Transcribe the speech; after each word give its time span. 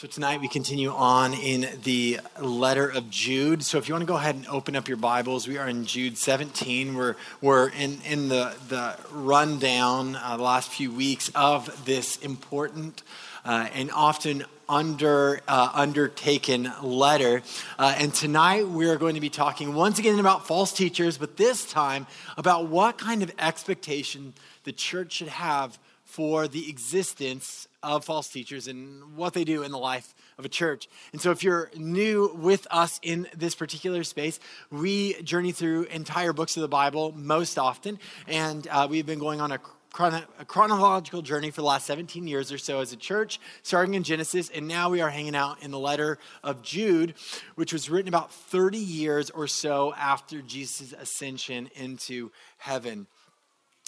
So 0.00 0.08
tonight 0.08 0.40
we 0.40 0.48
continue 0.48 0.92
on 0.92 1.34
in 1.34 1.68
the 1.82 2.20
letter 2.40 2.88
of 2.88 3.10
Jude. 3.10 3.62
So 3.62 3.76
if 3.76 3.86
you 3.86 3.92
want 3.92 4.00
to 4.00 4.06
go 4.06 4.16
ahead 4.16 4.34
and 4.34 4.46
open 4.46 4.74
up 4.74 4.88
your 4.88 4.96
Bibles, 4.96 5.46
we 5.46 5.58
are 5.58 5.68
in 5.68 5.84
Jude 5.84 6.16
17. 6.16 6.94
We're, 6.94 7.16
we're 7.42 7.68
in, 7.68 8.00
in 8.06 8.30
the, 8.30 8.56
the 8.70 8.96
rundown 9.12 10.16
uh, 10.16 10.38
the 10.38 10.42
last 10.42 10.70
few 10.70 10.90
weeks 10.90 11.30
of 11.34 11.84
this 11.84 12.16
important 12.16 13.02
uh, 13.44 13.68
and 13.74 13.90
often 13.90 14.46
under 14.70 15.42
uh, 15.46 15.70
undertaken 15.74 16.72
letter. 16.80 17.42
Uh, 17.78 17.94
and 17.98 18.14
tonight 18.14 18.66
we 18.66 18.88
are 18.88 18.96
going 18.96 19.16
to 19.16 19.20
be 19.20 19.28
talking 19.28 19.74
once 19.74 19.98
again 19.98 20.18
about 20.18 20.46
false 20.46 20.72
teachers, 20.72 21.18
but 21.18 21.36
this 21.36 21.70
time 21.70 22.06
about 22.38 22.68
what 22.68 22.96
kind 22.96 23.22
of 23.22 23.30
expectation 23.38 24.32
the 24.64 24.72
church 24.72 25.12
should 25.12 25.28
have 25.28 25.78
for 26.06 26.48
the 26.48 26.70
existence 26.70 27.68
of 27.82 28.04
false 28.04 28.28
teachers 28.28 28.68
and 28.68 29.16
what 29.16 29.32
they 29.32 29.44
do 29.44 29.62
in 29.62 29.72
the 29.72 29.78
life 29.78 30.14
of 30.38 30.44
a 30.44 30.48
church. 30.48 30.88
And 31.12 31.20
so, 31.20 31.30
if 31.30 31.42
you're 31.42 31.70
new 31.76 32.32
with 32.34 32.66
us 32.70 33.00
in 33.02 33.26
this 33.36 33.54
particular 33.54 34.04
space, 34.04 34.38
we 34.70 35.20
journey 35.22 35.52
through 35.52 35.84
entire 35.84 36.32
books 36.32 36.56
of 36.56 36.62
the 36.62 36.68
Bible 36.68 37.12
most 37.16 37.58
often, 37.58 37.98
and 38.26 38.66
uh, 38.68 38.86
we've 38.90 39.06
been 39.06 39.18
going 39.18 39.40
on 39.40 39.52
a 39.52 39.60
a 39.98 40.44
chronological 40.46 41.20
journey 41.20 41.50
for 41.50 41.62
the 41.62 41.66
last 41.66 41.84
17 41.86 42.26
years 42.26 42.52
or 42.52 42.58
so 42.58 42.80
as 42.80 42.92
a 42.92 42.96
church, 42.96 43.40
starting 43.62 43.94
in 43.94 44.04
Genesis, 44.04 44.48
and 44.48 44.68
now 44.68 44.88
we 44.88 45.00
are 45.00 45.10
hanging 45.10 45.34
out 45.34 45.62
in 45.62 45.72
the 45.72 45.78
letter 45.78 46.18
of 46.44 46.62
Jude, 46.62 47.14
which 47.56 47.72
was 47.72 47.90
written 47.90 48.08
about 48.08 48.32
30 48.32 48.78
years 48.78 49.30
or 49.30 49.48
so 49.48 49.92
after 49.94 50.42
Jesus' 50.42 50.92
ascension 50.92 51.68
into 51.74 52.30
heaven. 52.58 53.08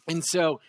And 0.08 0.24
so, 0.24 0.60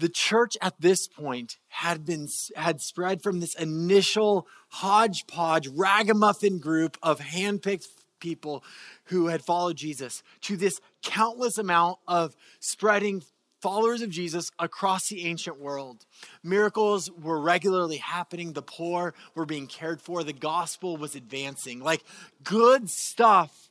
the 0.00 0.08
church 0.08 0.56
at 0.62 0.80
this 0.80 1.06
point 1.06 1.58
had 1.68 2.06
been 2.06 2.26
had 2.56 2.80
spread 2.80 3.22
from 3.22 3.40
this 3.40 3.54
initial 3.54 4.46
hodgepodge 4.70 5.68
ragamuffin 5.68 6.58
group 6.58 6.96
of 7.02 7.20
handpicked 7.20 7.86
people 8.18 8.64
who 9.04 9.26
had 9.26 9.42
followed 9.42 9.76
Jesus 9.76 10.22
to 10.40 10.56
this 10.56 10.80
countless 11.02 11.58
amount 11.58 11.98
of 12.08 12.34
spreading 12.60 13.22
followers 13.60 14.00
of 14.00 14.08
Jesus 14.08 14.50
across 14.58 15.08
the 15.08 15.26
ancient 15.26 15.60
world. 15.60 16.06
Miracles 16.42 17.10
were 17.10 17.38
regularly 17.38 17.98
happening, 17.98 18.54
the 18.54 18.62
poor 18.62 19.12
were 19.34 19.44
being 19.44 19.66
cared 19.66 20.00
for, 20.00 20.24
the 20.24 20.32
gospel 20.32 20.96
was 20.96 21.14
advancing. 21.14 21.80
Like 21.80 22.02
good 22.42 22.88
stuff 22.88 23.68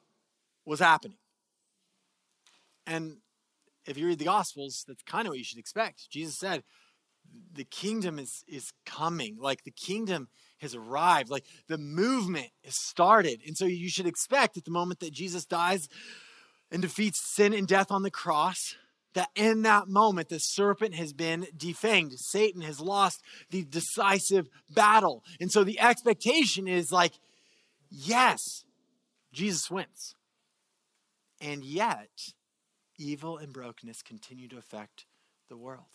was 0.63 0.79
happening. 0.79 1.17
And 2.85 3.17
if 3.89 3.97
you 3.97 4.07
read 4.07 4.19
the 4.19 4.25
Gospels, 4.25 4.83
that's 4.87 5.03
kind 5.03 5.27
of 5.27 5.31
what 5.31 5.37
you 5.37 5.43
should 5.43 5.59
expect. 5.59 6.09
Jesus 6.09 6.37
said, 6.37 6.63
the 7.53 7.63
kingdom 7.63 8.19
is, 8.19 8.43
is 8.47 8.71
coming. 8.85 9.37
Like 9.39 9.63
the 9.63 9.71
kingdom 9.71 10.29
has 10.59 10.75
arrived. 10.75 11.29
Like 11.29 11.45
the 11.67 11.77
movement 11.77 12.49
has 12.63 12.75
started. 12.75 13.41
And 13.45 13.57
so 13.57 13.65
you 13.65 13.89
should 13.89 14.07
expect 14.07 14.57
at 14.57 14.65
the 14.65 14.71
moment 14.71 14.99
that 14.99 15.13
Jesus 15.13 15.45
dies 15.45 15.87
and 16.71 16.81
defeats 16.81 17.19
sin 17.35 17.53
and 17.53 17.67
death 17.67 17.91
on 17.91 18.03
the 18.03 18.11
cross, 18.11 18.75
that 19.13 19.29
in 19.35 19.63
that 19.63 19.87
moment 19.87 20.29
the 20.29 20.39
serpent 20.39 20.95
has 20.95 21.13
been 21.13 21.47
defanged. 21.57 22.17
Satan 22.17 22.61
has 22.61 22.79
lost 22.79 23.21
the 23.49 23.63
decisive 23.63 24.47
battle. 24.69 25.23
And 25.39 25.51
so 25.51 25.63
the 25.63 25.79
expectation 25.79 26.67
is 26.67 26.91
like, 26.91 27.13
yes, 27.89 28.63
Jesus 29.33 29.69
wins. 29.69 30.15
And 31.41 31.63
yet, 31.63 32.09
evil 32.99 33.37
and 33.37 33.51
brokenness 33.53 34.03
continue 34.03 34.47
to 34.49 34.57
affect 34.57 35.05
the 35.49 35.57
world. 35.57 35.85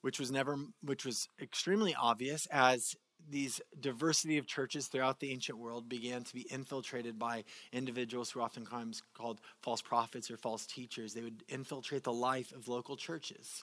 Which 0.00 0.18
was 0.18 0.32
never 0.32 0.56
which 0.82 1.04
was 1.04 1.28
extremely 1.40 1.94
obvious 1.94 2.46
as 2.50 2.96
these 3.30 3.60
diversity 3.78 4.36
of 4.38 4.48
churches 4.48 4.88
throughout 4.88 5.20
the 5.20 5.30
ancient 5.30 5.58
world 5.58 5.88
began 5.88 6.24
to 6.24 6.34
be 6.34 6.46
infiltrated 6.50 7.20
by 7.20 7.44
individuals 7.72 8.30
who 8.30 8.40
are 8.40 8.42
oftentimes 8.42 9.02
called 9.14 9.40
false 9.62 9.80
prophets 9.80 10.28
or 10.28 10.36
false 10.36 10.66
teachers. 10.66 11.14
They 11.14 11.22
would 11.22 11.44
infiltrate 11.48 12.02
the 12.02 12.12
life 12.12 12.52
of 12.52 12.66
local 12.66 12.96
churches. 12.96 13.62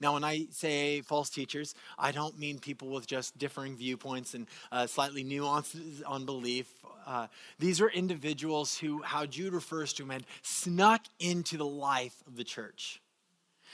Now, 0.00 0.14
when 0.14 0.24
I 0.24 0.46
say 0.50 1.00
false 1.00 1.30
teachers, 1.30 1.74
I 1.98 2.12
don't 2.12 2.38
mean 2.38 2.58
people 2.58 2.88
with 2.88 3.06
just 3.06 3.38
differing 3.38 3.76
viewpoints 3.76 4.34
and 4.34 4.46
uh, 4.70 4.86
slightly 4.86 5.22
nuances 5.22 6.02
on 6.02 6.24
belief. 6.24 6.68
Uh, 7.06 7.28
these 7.58 7.80
are 7.80 7.88
individuals 7.88 8.78
who, 8.78 9.02
how 9.02 9.26
Jude 9.26 9.52
refers 9.52 9.92
to 9.94 10.02
them, 10.02 10.10
had 10.10 10.24
snuck 10.42 11.02
into 11.18 11.56
the 11.56 11.66
life 11.66 12.16
of 12.26 12.36
the 12.36 12.44
church. 12.44 13.00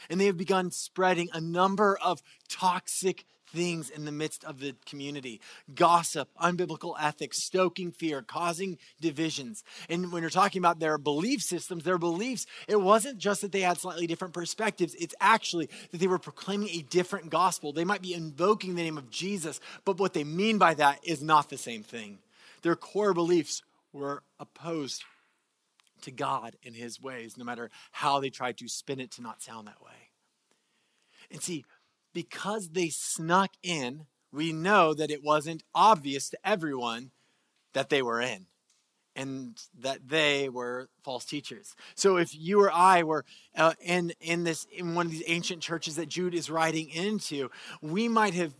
And 0.09 0.21
they 0.21 0.27
have 0.27 0.37
begun 0.37 0.71
spreading 0.71 1.29
a 1.33 1.41
number 1.41 1.99
of 2.03 2.23
toxic 2.49 3.25
things 3.53 3.91
in 3.91 4.05
the 4.05 4.13
midst 4.13 4.45
of 4.45 4.61
the 4.61 4.75
community 4.87 5.41
gossip, 5.75 6.29
unbiblical 6.41 6.95
ethics, 7.01 7.43
stoking 7.43 7.91
fear, 7.91 8.23
causing 8.23 8.79
divisions. 9.01 9.65
And 9.89 10.13
when 10.13 10.23
you're 10.23 10.31
talking 10.31 10.61
about 10.61 10.79
their 10.79 10.99
belief 10.99 11.43
systems, 11.43 11.85
their 11.85 11.99
beliefs, 11.99 12.47
it 12.67 12.81
wasn't 12.81 13.19
just 13.19 13.41
that 13.43 13.53
they 13.53 13.61
had 13.61 13.79
slightly 13.79 14.07
different 14.07 14.35
perspectives, 14.35 14.95
it's 14.95 15.15
actually 15.21 15.69
that 15.91 15.99
they 15.99 16.07
were 16.07 16.19
proclaiming 16.19 16.69
a 16.71 16.83
different 16.83 17.31
gospel. 17.31 17.73
They 17.73 17.85
might 17.85 18.03
be 18.03 18.15
invoking 18.15 18.75
the 18.75 18.83
name 18.83 18.99
of 18.99 19.11
Jesus, 19.11 19.61
but 19.85 19.99
what 19.99 20.15
they 20.15 20.25
mean 20.25 20.59
by 20.59 20.75
that 20.75 21.01
is 21.03 21.23
not 21.23 21.51
the 21.51 21.59
same 21.59 21.83
thing. 21.83 22.19
Their 22.63 22.77
core 22.77 23.15
beliefs 23.15 23.63
were 23.93 24.23
opposed 24.39 25.05
to 26.03 26.11
God 26.11 26.57
and 26.65 26.75
his 26.75 27.01
ways, 27.01 27.37
no 27.37 27.45
matter 27.45 27.71
how 27.93 28.21
they 28.21 28.31
tried 28.31 28.59
to 28.59 28.69
spin 28.69 29.01
it 29.01 29.11
to 29.13 29.23
not 29.23 29.43
sound 29.43 29.67
that 29.67 29.83
way. 29.83 29.93
And 31.31 31.43
see, 31.43 31.65
because 32.13 32.71
they 32.71 32.89
snuck 32.89 33.51
in, 33.63 34.07
we 34.33 34.53
know 34.53 34.95
that 34.95 35.11
it 35.11 35.23
wasn't 35.23 35.63
obvious 35.75 36.31
to 36.31 36.39
everyone 36.45 37.11
that 37.73 37.89
they 37.89 38.03
were 38.03 38.21
in 38.21 38.47
and 39.19 39.61
that 39.77 40.09
they 40.09 40.49
were 40.49 40.89
false 41.03 41.25
teachers. 41.25 41.75
So 41.97 42.17
if 42.17 42.35
you 42.35 42.61
or 42.61 42.73
I 42.73 43.03
were 43.03 43.25
uh, 43.57 43.75
in 43.81 44.13
in 44.21 44.45
this 44.45 44.67
in 44.73 44.95
one 44.95 45.07
of 45.07 45.13
these 45.13 45.25
ancient 45.27 45.61
churches 45.61 45.97
that 45.97 46.09
Jude 46.09 46.35
is 46.35 46.49
writing 46.49 46.89
into, 46.91 47.51
we 47.83 48.09
might 48.09 48.35
have 48.35 48.55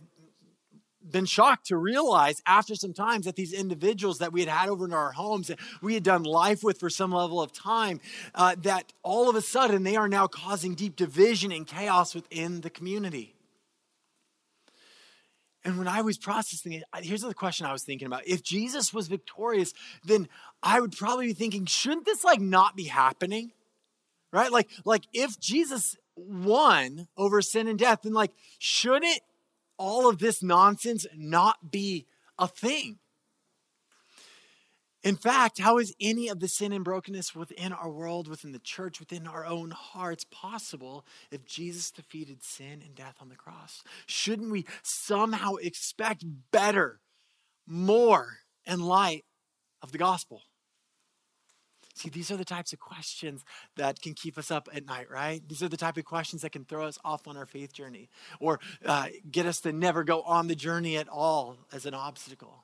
been 1.09 1.25
shocked 1.25 1.67
to 1.67 1.77
realize 1.77 2.41
after 2.45 2.75
some 2.75 2.93
times 2.93 3.25
that 3.25 3.37
these 3.37 3.53
individuals 3.53 4.19
that 4.19 4.33
we 4.33 4.41
had 4.41 4.49
had 4.49 4.69
over 4.69 4.85
in 4.85 4.93
our 4.93 5.13
homes 5.13 5.47
that 5.47 5.57
we 5.81 5.93
had 5.93 6.03
done 6.03 6.23
life 6.23 6.61
with 6.61 6.77
for 6.77 6.89
some 6.89 7.11
level 7.11 7.41
of 7.41 7.53
time 7.53 8.01
uh, 8.35 8.53
that 8.61 8.91
all 9.01 9.29
of 9.29 9.35
a 9.35 9.41
sudden 9.41 9.83
they 9.83 9.95
are 9.95 10.09
now 10.09 10.27
causing 10.27 10.75
deep 10.75 10.95
division 10.95 11.51
and 11.51 11.65
chaos 11.67 12.13
within 12.13 12.61
the 12.61 12.69
community 12.69 13.33
and 15.65 15.77
when 15.77 15.87
I 15.87 16.01
was 16.01 16.17
processing 16.17 16.73
it, 16.73 16.83
here's 17.01 17.21
the 17.21 17.33
question 17.33 17.65
I 17.65 17.73
was 17.73 17.83
thinking 17.83 18.05
about. 18.05 18.25
If 18.25 18.43
Jesus 18.43 18.93
was 18.93 19.07
victorious, 19.07 19.73
then 20.05 20.29
I 20.63 20.79
would 20.79 20.95
probably 20.95 21.27
be 21.27 21.33
thinking, 21.33 21.65
shouldn't 21.65 22.05
this 22.05 22.23
like 22.23 22.39
not 22.39 22.75
be 22.75 22.85
happening? 22.85 23.51
Right? 24.31 24.51
Like, 24.51 24.69
like 24.85 25.03
if 25.13 25.39
Jesus 25.39 25.97
won 26.15 27.07
over 27.17 27.41
sin 27.41 27.67
and 27.67 27.77
death, 27.77 28.01
then 28.03 28.13
like, 28.13 28.31
shouldn't 28.57 29.19
all 29.77 30.09
of 30.09 30.19
this 30.19 30.41
nonsense 30.41 31.05
not 31.15 31.71
be 31.71 32.05
a 32.37 32.47
thing? 32.47 32.99
In 35.01 35.15
fact, 35.15 35.59
how 35.59 35.77
is 35.77 35.95
any 36.01 36.27
of 36.27 36.39
the 36.39 36.47
sin 36.47 36.73
and 36.73 36.83
brokenness 36.83 37.33
within 37.33 37.71
our 37.71 37.89
world, 37.89 38.27
within 38.27 38.51
the 38.51 38.59
church, 38.59 38.99
within 38.99 39.27
our 39.27 39.45
own 39.45 39.71
hearts 39.71 40.25
possible 40.29 41.05
if 41.31 41.45
Jesus 41.45 41.89
defeated 41.89 42.43
sin 42.43 42.81
and 42.85 42.95
death 42.95 43.15
on 43.21 43.29
the 43.29 43.35
cross? 43.35 43.81
Shouldn't 44.07 44.51
we 44.51 44.65
somehow 44.83 45.55
expect 45.55 46.25
better, 46.51 46.99
more 47.65 48.39
in 48.65 48.81
light 48.81 49.23
of 49.81 49.93
the 49.93 49.97
gospel? 49.97 50.41
See, 51.95 52.09
these 52.09 52.31
are 52.31 52.37
the 52.37 52.45
types 52.45 52.71
of 52.71 52.79
questions 52.79 53.43
that 53.75 54.01
can 54.01 54.13
keep 54.13 54.37
us 54.37 54.51
up 54.51 54.69
at 54.73 54.85
night, 54.85 55.09
right? 55.09 55.41
These 55.47 55.63
are 55.63 55.67
the 55.67 55.77
type 55.77 55.97
of 55.97 56.05
questions 56.05 56.41
that 56.41 56.51
can 56.51 56.63
throw 56.63 56.85
us 56.85 56.97
off 57.03 57.27
on 57.27 57.35
our 57.35 57.45
faith 57.45 57.73
journey 57.73 58.09
or 58.39 58.59
uh, 58.85 59.07
get 59.29 59.45
us 59.45 59.59
to 59.61 59.73
never 59.73 60.03
go 60.03 60.21
on 60.21 60.47
the 60.47 60.55
journey 60.55 60.97
at 60.97 61.09
all 61.09 61.57
as 61.73 61.85
an 61.85 61.93
obstacle. 61.93 62.63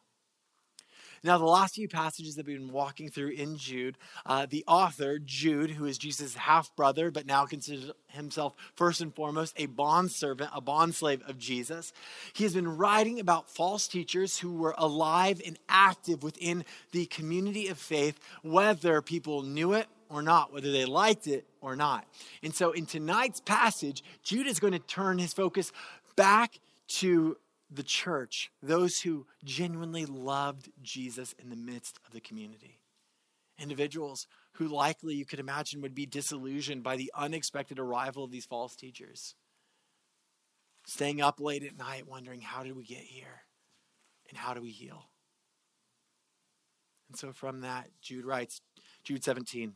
Now, 1.26 1.40
the 1.40 1.46
last 1.46 1.74
few 1.74 1.90
passages 1.90 2.36
that 2.36 2.46
we've 2.46 2.60
been 2.60 2.72
walking 2.72 3.10
through 3.10 3.30
in 3.30 3.58
Jude, 3.58 3.98
uh, 4.28 4.46
the 4.48 4.64
author, 4.68 5.18
Jude, 5.18 5.72
who 5.72 5.86
is 5.86 5.98
Jesus' 5.98 6.36
half 6.36 6.76
brother, 6.76 7.10
but 7.10 7.26
now 7.26 7.48
considers 7.48 7.90
himself 8.10 8.54
first 8.76 9.02
and 9.02 9.12
foremost 9.12 9.56
a 9.58 9.66
bondservant, 9.66 10.52
a 10.54 10.62
bondslave 10.62 11.28
of 11.28 11.40
Jesus, 11.40 11.94
he 12.34 12.44
has 12.44 12.54
been 12.54 12.78
writing 12.78 13.20
about 13.20 13.50
false 13.50 13.88
teachers 13.88 14.38
who 14.38 14.54
were 14.54 14.76
alive 14.78 15.42
and 15.44 15.58
active 15.68 16.22
within 16.22 16.64
the 16.92 17.08
community 17.08 17.70
of 17.70 17.80
faith, 17.80 18.20
whether 18.44 19.02
people 19.02 19.42
knew 19.42 19.74
it 19.74 19.88
or 20.12 20.22
not, 20.22 20.54
whether 20.54 20.72
they 20.72 20.86
liked 20.86 21.26
it 21.26 21.48
or 21.60 21.76
not. 21.76 22.06
And 22.44 22.54
so 22.54 22.72
in 22.72 22.86
tonight's 22.86 23.40
passage, 23.40 24.04
Jude 24.22 24.46
is 24.46 24.60
going 24.60 24.74
to 24.74 24.80
turn 24.80 25.18
his 25.18 25.34
focus 25.34 25.72
back 26.16 26.60
to 26.88 27.36
the 27.70 27.84
church, 27.84 28.52
those 28.62 29.00
who 29.00 29.26
genuinely 29.44 30.06
loved 30.06 30.72
Jesus 30.82 31.34
in 31.40 31.50
the 31.50 31.56
midst 31.56 32.00
of 32.06 32.14
the 32.14 32.22
community. 32.22 32.80
Individuals 33.58 34.28
who 34.54 34.68
likely 34.68 35.16
you 35.16 35.26
could 35.26 35.40
imagine 35.40 35.82
would 35.82 35.96
be 35.96 36.06
disillusioned 36.06 36.84
by 36.84 36.96
the 36.96 37.12
unexpected 37.16 37.80
arrival 37.80 38.24
of 38.24 38.32
these 38.32 38.46
false 38.46 38.76
teachers. 38.76 39.36
staying 40.86 41.22
up 41.22 41.40
late 41.40 41.64
at 41.64 41.78
night 41.78 42.08
wondering, 42.08 42.42
how 42.42 42.64
did 42.64 42.76
we 42.76 42.84
get 42.84 43.00
here? 43.00 43.44
And 44.30 44.38
how 44.38 44.54
do 44.54 44.62
we 44.62 44.72
heal? 44.72 45.10
And 47.10 47.18
so 47.18 47.32
from 47.32 47.62
that, 47.62 47.88
Jude 48.02 48.26
writes, 48.26 48.62
Jude 49.04 49.24
17, 49.24 49.74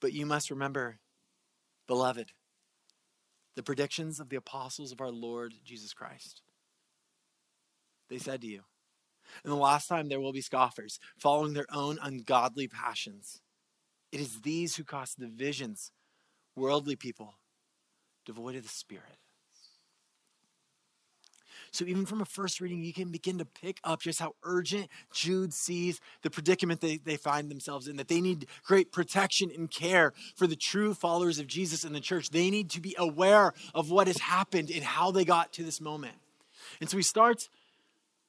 but 0.00 0.12
you 0.12 0.26
must 0.26 0.50
remember, 0.50 0.98
beloved, 1.86 2.32
the 3.56 3.62
predictions 3.62 4.20
of 4.20 4.28
the 4.28 4.36
apostles 4.36 4.92
of 4.92 5.00
our 5.00 5.10
Lord 5.10 5.54
Jesus 5.64 5.92
Christ. 5.92 6.42
They 8.08 8.18
said 8.18 8.40
to 8.42 8.46
you, 8.46 8.62
In 9.44 9.50
the 9.50 9.56
last 9.56 9.88
time 9.88 10.08
there 10.08 10.20
will 10.20 10.32
be 10.32 10.40
scoffers, 10.40 10.98
following 11.16 11.54
their 11.54 11.66
own 11.72 11.98
ungodly 12.02 12.68
passions. 12.68 13.40
It 14.10 14.20
is 14.20 14.42
these 14.42 14.76
who 14.76 14.84
cause 14.84 15.14
divisions, 15.14 15.92
worldly 16.54 16.96
people, 16.96 17.34
devoid 18.26 18.56
of 18.56 18.62
the 18.62 18.68
Spirit. 18.68 19.18
So, 21.72 21.86
even 21.86 22.04
from 22.04 22.20
a 22.20 22.26
first 22.26 22.60
reading, 22.60 22.84
you 22.84 22.92
can 22.92 23.10
begin 23.10 23.38
to 23.38 23.46
pick 23.46 23.80
up 23.82 24.02
just 24.02 24.20
how 24.20 24.34
urgent 24.44 24.88
Jude 25.10 25.54
sees 25.54 26.00
the 26.20 26.28
predicament 26.28 26.82
they, 26.82 26.98
they 26.98 27.16
find 27.16 27.50
themselves 27.50 27.88
in, 27.88 27.96
that 27.96 28.08
they 28.08 28.20
need 28.20 28.46
great 28.62 28.92
protection 28.92 29.50
and 29.56 29.70
care 29.70 30.12
for 30.36 30.46
the 30.46 30.54
true 30.54 30.92
followers 30.92 31.38
of 31.38 31.46
Jesus 31.46 31.82
in 31.82 31.94
the 31.94 32.00
church. 32.00 32.28
They 32.28 32.50
need 32.50 32.68
to 32.70 32.80
be 32.80 32.94
aware 32.98 33.54
of 33.74 33.90
what 33.90 34.06
has 34.06 34.18
happened 34.18 34.70
and 34.70 34.84
how 34.84 35.10
they 35.12 35.24
got 35.24 35.54
to 35.54 35.64
this 35.64 35.80
moment. 35.80 36.16
And 36.78 36.90
so, 36.90 36.98
he 36.98 37.02
starts 37.02 37.48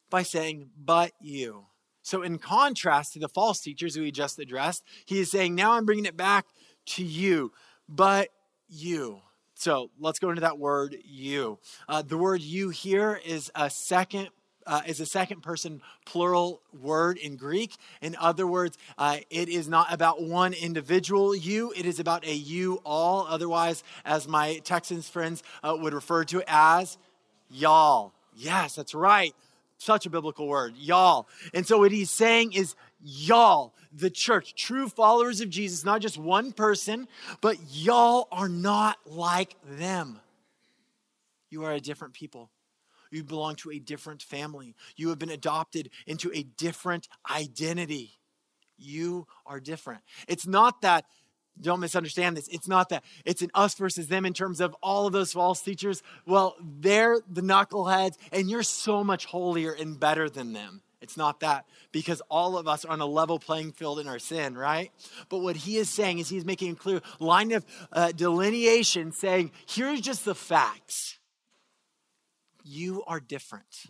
by 0.09 0.23
saying, 0.23 0.69
But 0.77 1.11
you. 1.19 1.65
So, 2.01 2.21
in 2.21 2.37
contrast 2.37 3.11
to 3.13 3.19
the 3.19 3.27
false 3.27 3.59
teachers 3.59 3.93
who 3.93 4.03
he 4.03 4.11
just 4.11 4.39
addressed, 4.39 4.83
he 5.05 5.19
is 5.19 5.29
saying, 5.29 5.53
Now 5.53 5.73
I'm 5.73 5.85
bringing 5.85 6.05
it 6.05 6.15
back 6.15 6.45
to 6.85 7.03
you, 7.03 7.51
but 7.89 8.29
you. 8.69 9.21
So 9.63 9.91
let's 9.97 10.19
go 10.19 10.27
into 10.27 10.41
that 10.41 10.59
word 10.59 10.97
you. 11.05 11.57
Uh, 11.87 12.01
the 12.01 12.17
word 12.17 12.41
you 12.41 12.69
here 12.69 13.21
is 13.25 13.49
a 13.55 13.69
second 13.69 14.27
uh, 14.67 14.81
is 14.85 14.99
a 14.99 15.05
second 15.05 15.41
person 15.41 15.81
plural 16.05 16.61
word 16.81 17.17
in 17.17 17.37
Greek. 17.37 17.77
In 18.01 18.17
other 18.19 18.45
words, 18.45 18.77
uh, 18.97 19.19
it 19.29 19.47
is 19.47 19.69
not 19.69 19.93
about 19.93 20.21
one 20.21 20.51
individual 20.51 21.33
you, 21.33 21.73
it 21.77 21.85
is 21.85 22.01
about 22.01 22.25
a 22.25 22.33
you 22.33 22.81
all. 22.83 23.25
Otherwise, 23.25 23.85
as 24.03 24.27
my 24.27 24.57
Texans 24.65 25.07
friends 25.07 25.43
uh, 25.63 25.77
would 25.79 25.93
refer 25.93 26.25
to 26.25 26.39
it 26.39 26.45
as 26.49 26.97
y'all. 27.49 28.11
Yes, 28.35 28.75
that's 28.75 28.93
right. 28.93 29.33
Such 29.77 30.05
a 30.05 30.09
biblical 30.09 30.47
word, 30.47 30.75
y'all. 30.77 31.27
And 31.53 31.67
so 31.67 31.79
what 31.79 31.91
he's 31.91 32.11
saying 32.11 32.53
is 32.53 32.75
y'all, 33.01 33.73
the 33.91 34.09
church, 34.09 34.55
true 34.55 34.87
followers 34.87 35.41
of 35.41 35.49
Jesus, 35.49 35.83
not 35.83 36.01
just 36.01 36.17
one 36.17 36.51
person, 36.51 37.07
but 37.41 37.57
y'all 37.71 38.27
are 38.31 38.49
not 38.49 38.97
like 39.05 39.55
them. 39.65 40.19
You 41.49 41.65
are 41.65 41.73
a 41.73 41.79
different 41.79 42.13
people. 42.13 42.49
You 43.11 43.23
belong 43.23 43.55
to 43.57 43.71
a 43.71 43.77
different 43.77 44.23
family. 44.23 44.73
You 44.95 45.09
have 45.09 45.19
been 45.19 45.29
adopted 45.29 45.91
into 46.07 46.31
a 46.33 46.43
different 46.43 47.07
identity. 47.29 48.19
You 48.77 49.27
are 49.45 49.59
different. 49.59 50.01
It's 50.27 50.47
not 50.47 50.81
that, 50.81 51.05
don't 51.61 51.79
misunderstand 51.79 52.37
this, 52.37 52.47
it's 52.47 52.67
not 52.67 52.89
that 52.89 53.03
it's 53.25 53.41
an 53.41 53.51
us 53.53 53.75
versus 53.75 54.07
them 54.07 54.25
in 54.25 54.33
terms 54.33 54.59
of 54.59 54.75
all 54.81 55.05
of 55.05 55.13
those 55.13 55.33
false 55.33 55.61
teachers. 55.61 56.01
Well, 56.25 56.55
they're 56.59 57.19
the 57.31 57.41
knuckleheads, 57.41 58.17
and 58.31 58.49
you're 58.49 58.63
so 58.63 59.03
much 59.03 59.25
holier 59.25 59.71
and 59.71 59.99
better 59.99 60.29
than 60.29 60.53
them. 60.53 60.81
It's 61.01 61.17
not 61.17 61.41
that 61.41 61.65
because 61.91 62.21
all 62.29 62.57
of 62.57 62.65
us 62.65 62.85
are 62.85 62.91
on 62.91 63.01
a 63.01 63.05
level 63.05 63.37
playing 63.37 63.73
field 63.73 63.99
in 63.99 64.07
our 64.07 64.19
sin, 64.19 64.57
right? 64.57 64.89
But 65.27 65.39
what 65.39 65.57
he 65.57 65.75
is 65.75 65.89
saying 65.89 66.19
is 66.19 66.29
he's 66.29 66.45
making 66.45 66.71
a 66.71 66.75
clear 66.75 67.01
line 67.19 67.51
of 67.51 67.65
uh, 67.91 68.13
delineation 68.13 69.11
saying, 69.11 69.51
here's 69.67 69.99
just 69.99 70.23
the 70.23 70.33
facts. 70.33 71.19
You 72.63 73.03
are 73.05 73.19
different. 73.19 73.87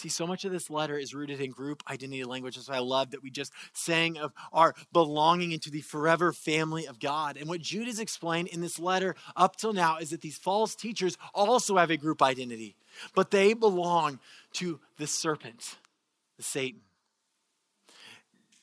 See, 0.00 0.08
so 0.08 0.26
much 0.26 0.46
of 0.46 0.52
this 0.52 0.70
letter 0.70 0.96
is 0.96 1.12
rooted 1.12 1.42
in 1.42 1.50
group 1.50 1.82
identity 1.86 2.24
language. 2.24 2.56
That's 2.56 2.70
why 2.70 2.76
I 2.76 2.78
love 2.78 3.10
that 3.10 3.22
we 3.22 3.30
just 3.30 3.52
sang 3.74 4.16
of 4.16 4.32
our 4.50 4.74
belonging 4.94 5.52
into 5.52 5.70
the 5.70 5.82
forever 5.82 6.32
family 6.32 6.86
of 6.86 6.98
God. 6.98 7.36
And 7.36 7.50
what 7.50 7.60
Jude 7.60 7.86
has 7.86 8.00
explained 8.00 8.48
in 8.48 8.62
this 8.62 8.78
letter 8.78 9.14
up 9.36 9.56
till 9.56 9.74
now 9.74 9.98
is 9.98 10.08
that 10.08 10.22
these 10.22 10.38
false 10.38 10.74
teachers 10.74 11.18
also 11.34 11.76
have 11.76 11.90
a 11.90 11.98
group 11.98 12.22
identity, 12.22 12.76
but 13.14 13.30
they 13.30 13.52
belong 13.52 14.20
to 14.54 14.80
the 14.96 15.06
serpent, 15.06 15.76
the 16.38 16.44
Satan. 16.44 16.80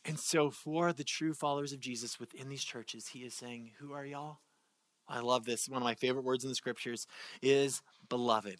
And 0.03 0.19
so, 0.19 0.49
for 0.49 0.91
the 0.91 1.03
true 1.03 1.35
followers 1.35 1.71
of 1.71 1.79
Jesus 1.79 2.19
within 2.19 2.49
these 2.49 2.63
churches, 2.63 3.09
he 3.09 3.19
is 3.19 3.35
saying, 3.35 3.73
Who 3.77 3.93
are 3.93 4.05
y'all? 4.05 4.39
I 5.07 5.19
love 5.19 5.45
this. 5.45 5.69
One 5.69 5.83
of 5.83 5.85
my 5.85 5.93
favorite 5.93 6.25
words 6.25 6.43
in 6.43 6.49
the 6.49 6.55
scriptures 6.55 7.05
is 7.43 7.83
beloved. 8.09 8.57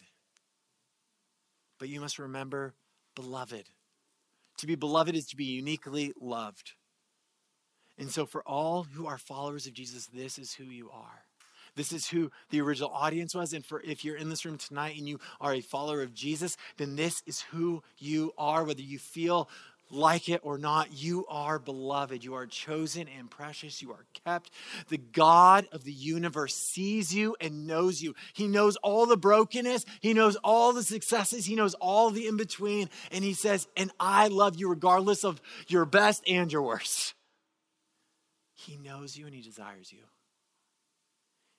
But 1.78 1.88
you 1.88 2.00
must 2.00 2.18
remember, 2.18 2.74
beloved. 3.14 3.64
To 4.58 4.66
be 4.66 4.74
beloved 4.74 5.14
is 5.14 5.26
to 5.26 5.36
be 5.36 5.44
uniquely 5.44 6.12
loved. 6.20 6.72
And 7.96 8.10
so, 8.10 8.26
for 8.26 8.42
all 8.42 8.84
who 8.84 9.06
are 9.06 9.18
followers 9.18 9.66
of 9.66 9.72
Jesus, 9.72 10.06
this 10.06 10.38
is 10.38 10.54
who 10.54 10.64
you 10.64 10.90
are. 10.90 11.24
This 11.76 11.92
is 11.92 12.08
who 12.08 12.30
the 12.50 12.60
original 12.60 12.90
audience 12.90 13.34
was. 13.34 13.52
And 13.52 13.64
for 13.64 13.80
if 13.82 14.04
you're 14.04 14.16
in 14.16 14.30
this 14.30 14.44
room 14.44 14.58
tonight 14.58 14.96
and 14.98 15.08
you 15.08 15.20
are 15.40 15.54
a 15.54 15.60
follower 15.60 16.02
of 16.02 16.14
Jesus, 16.14 16.56
then 16.76 16.96
this 16.96 17.22
is 17.26 17.42
who 17.42 17.82
you 17.98 18.32
are, 18.36 18.64
whether 18.64 18.82
you 18.82 18.98
feel 18.98 19.48
like 19.90 20.28
it 20.28 20.40
or 20.42 20.58
not, 20.58 20.92
you 20.92 21.24
are 21.28 21.58
beloved. 21.58 22.24
You 22.24 22.34
are 22.34 22.46
chosen 22.46 23.08
and 23.08 23.30
precious. 23.30 23.80
You 23.80 23.92
are 23.92 24.04
kept. 24.24 24.50
The 24.88 24.98
God 24.98 25.66
of 25.72 25.84
the 25.84 25.92
universe 25.92 26.54
sees 26.54 27.14
you 27.14 27.36
and 27.40 27.66
knows 27.66 28.02
you. 28.02 28.14
He 28.32 28.46
knows 28.48 28.76
all 28.76 29.06
the 29.06 29.16
brokenness, 29.16 29.84
He 30.00 30.14
knows 30.14 30.36
all 30.36 30.72
the 30.72 30.82
successes, 30.82 31.46
He 31.46 31.56
knows 31.56 31.74
all 31.74 32.10
the 32.10 32.26
in 32.26 32.36
between. 32.36 32.90
And 33.10 33.24
He 33.24 33.34
says, 33.34 33.68
And 33.76 33.90
I 33.98 34.28
love 34.28 34.56
you 34.56 34.68
regardless 34.68 35.24
of 35.24 35.40
your 35.68 35.84
best 35.84 36.22
and 36.28 36.52
your 36.52 36.62
worst. 36.62 37.14
He 38.54 38.76
knows 38.76 39.16
you 39.16 39.26
and 39.26 39.34
He 39.34 39.42
desires 39.42 39.92
you. 39.92 40.04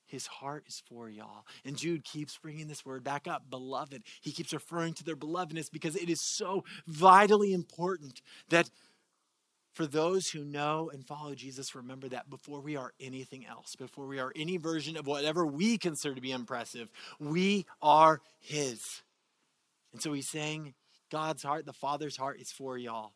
His 0.10 0.26
heart 0.26 0.64
is 0.68 0.82
for 0.90 1.08
y'all. 1.08 1.46
And 1.64 1.78
Jude 1.78 2.04
keeps 2.04 2.38
bringing 2.38 2.68
this 2.68 2.84
word 2.84 3.04
back 3.04 3.28
up, 3.28 3.50
beloved. 3.50 4.04
He 4.22 4.32
keeps 4.32 4.52
referring 4.52 4.94
to 4.96 5.04
their 5.04 5.16
belovedness 5.16 5.72
because 5.72 5.96
it 5.96 6.10
is 6.10 6.20
so 6.20 6.64
vitally 6.88 7.54
important 7.54 8.22
that 8.50 8.72
for 9.74 9.86
those 9.86 10.30
who 10.30 10.44
know 10.44 10.90
and 10.92 11.06
follow 11.06 11.36
Jesus, 11.36 11.76
remember 11.76 12.10
that 12.10 12.28
before 12.28 12.60
we 12.60 12.76
are 12.76 12.92
anything 13.00 13.46
else, 13.46 13.76
before 13.76 14.08
we 14.08 14.20
are 14.20 14.34
any 14.36 14.58
version 14.58 14.98
of 14.98 15.06
whatever 15.06 15.46
we 15.46 15.78
consider 15.78 16.16
to 16.16 16.22
be 16.22 16.32
impressive, 16.32 16.90
we 17.20 17.68
are 17.80 18.20
His. 18.40 19.04
And 19.94 20.02
so 20.02 20.12
he's 20.14 20.30
saying 20.30 20.74
God's 21.12 21.44
heart, 21.44 21.66
the 21.66 21.74
Father's 21.74 22.18
heart, 22.18 22.42
is 22.42 22.52
for 22.52 22.78
y'all. 22.78 23.14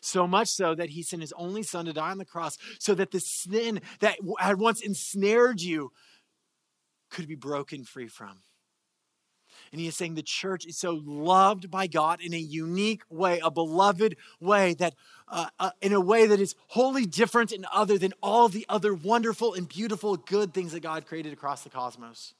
So 0.00 0.26
much 0.26 0.48
so 0.48 0.74
that 0.74 0.90
he 0.90 1.02
sent 1.02 1.22
his 1.22 1.32
only 1.36 1.62
son 1.62 1.86
to 1.86 1.92
die 1.92 2.10
on 2.10 2.18
the 2.18 2.24
cross 2.24 2.56
so 2.78 2.94
that 2.94 3.10
the 3.10 3.18
sin 3.18 3.80
that 4.00 4.18
had 4.38 4.58
once 4.58 4.80
ensnared 4.80 5.60
you 5.60 5.92
could 7.10 7.28
be 7.28 7.34
broken 7.34 7.84
free 7.84 8.08
from. 8.08 8.42
And 9.72 9.80
he 9.80 9.86
is 9.86 9.96
saying 9.96 10.14
the 10.14 10.22
church 10.22 10.66
is 10.66 10.78
so 10.78 11.00
loved 11.04 11.70
by 11.70 11.86
God 11.86 12.20
in 12.20 12.34
a 12.34 12.38
unique 12.38 13.02
way, 13.08 13.40
a 13.40 13.50
beloved 13.50 14.16
way, 14.40 14.74
that 14.74 14.94
uh, 15.28 15.46
uh, 15.58 15.70
in 15.80 15.92
a 15.92 16.00
way 16.00 16.26
that 16.26 16.40
is 16.40 16.54
wholly 16.68 17.06
different 17.06 17.52
and 17.52 17.66
other 17.72 17.98
than 17.98 18.12
all 18.22 18.48
the 18.48 18.66
other 18.68 18.94
wonderful 18.94 19.54
and 19.54 19.68
beautiful 19.68 20.16
good 20.16 20.52
things 20.54 20.72
that 20.72 20.80
God 20.80 21.06
created 21.06 21.32
across 21.32 21.62
the 21.62 21.70
cosmos. 21.70 22.34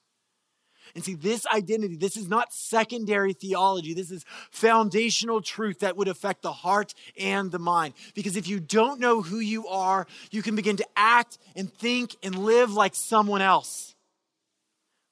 And 0.95 1.05
see, 1.05 1.15
this 1.15 1.47
identity, 1.47 1.97
this 1.97 2.17
is 2.17 2.29
not 2.29 2.53
secondary 2.53 3.33
theology. 3.33 3.95
This 3.95 4.11
is 4.11 4.25
foundational 4.51 5.41
truth 5.41 5.81
that 5.81 5.97
would 5.97 6.09
affect 6.09 6.43
the 6.43 6.53
heart 6.53 6.95
and 7.19 7.53
the 7.53 7.59
mind. 7.59 7.95
Because 8.15 8.37
if 8.37 8.49
you 8.49 8.59
don't 8.59 8.99
know 8.99 9.23
who 9.23 9.39
you 9.39 9.69
are, 9.69 10.07
you 10.33 10.43
can 10.43 10.57
begin 10.57 10.77
to 10.79 10.87
act 10.97 11.39
and 11.55 11.73
think 11.73 12.17
and 12.25 12.37
live 12.37 12.73
like 12.73 12.97
someone 12.97 13.43
else, 13.43 13.95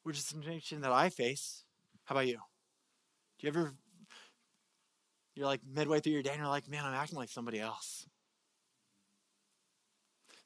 which 0.08 0.16
is 0.16 0.30
a 0.30 0.32
temptation 0.32 0.80
that 0.80 0.90
I 0.90 1.10
face. 1.10 1.64
How 2.04 2.14
about 2.14 2.26
you? 2.26 2.38
Do 3.38 3.46
you 3.46 3.48
ever, 3.50 3.74
you're 5.34 5.44
like 5.44 5.60
midway 5.70 6.00
through 6.00 6.14
your 6.14 6.22
day 6.22 6.30
and 6.30 6.38
you're 6.38 6.48
like, 6.48 6.66
man, 6.66 6.86
I'm 6.86 6.94
acting 6.94 7.18
like 7.18 7.28
somebody 7.28 7.60
else. 7.60 8.06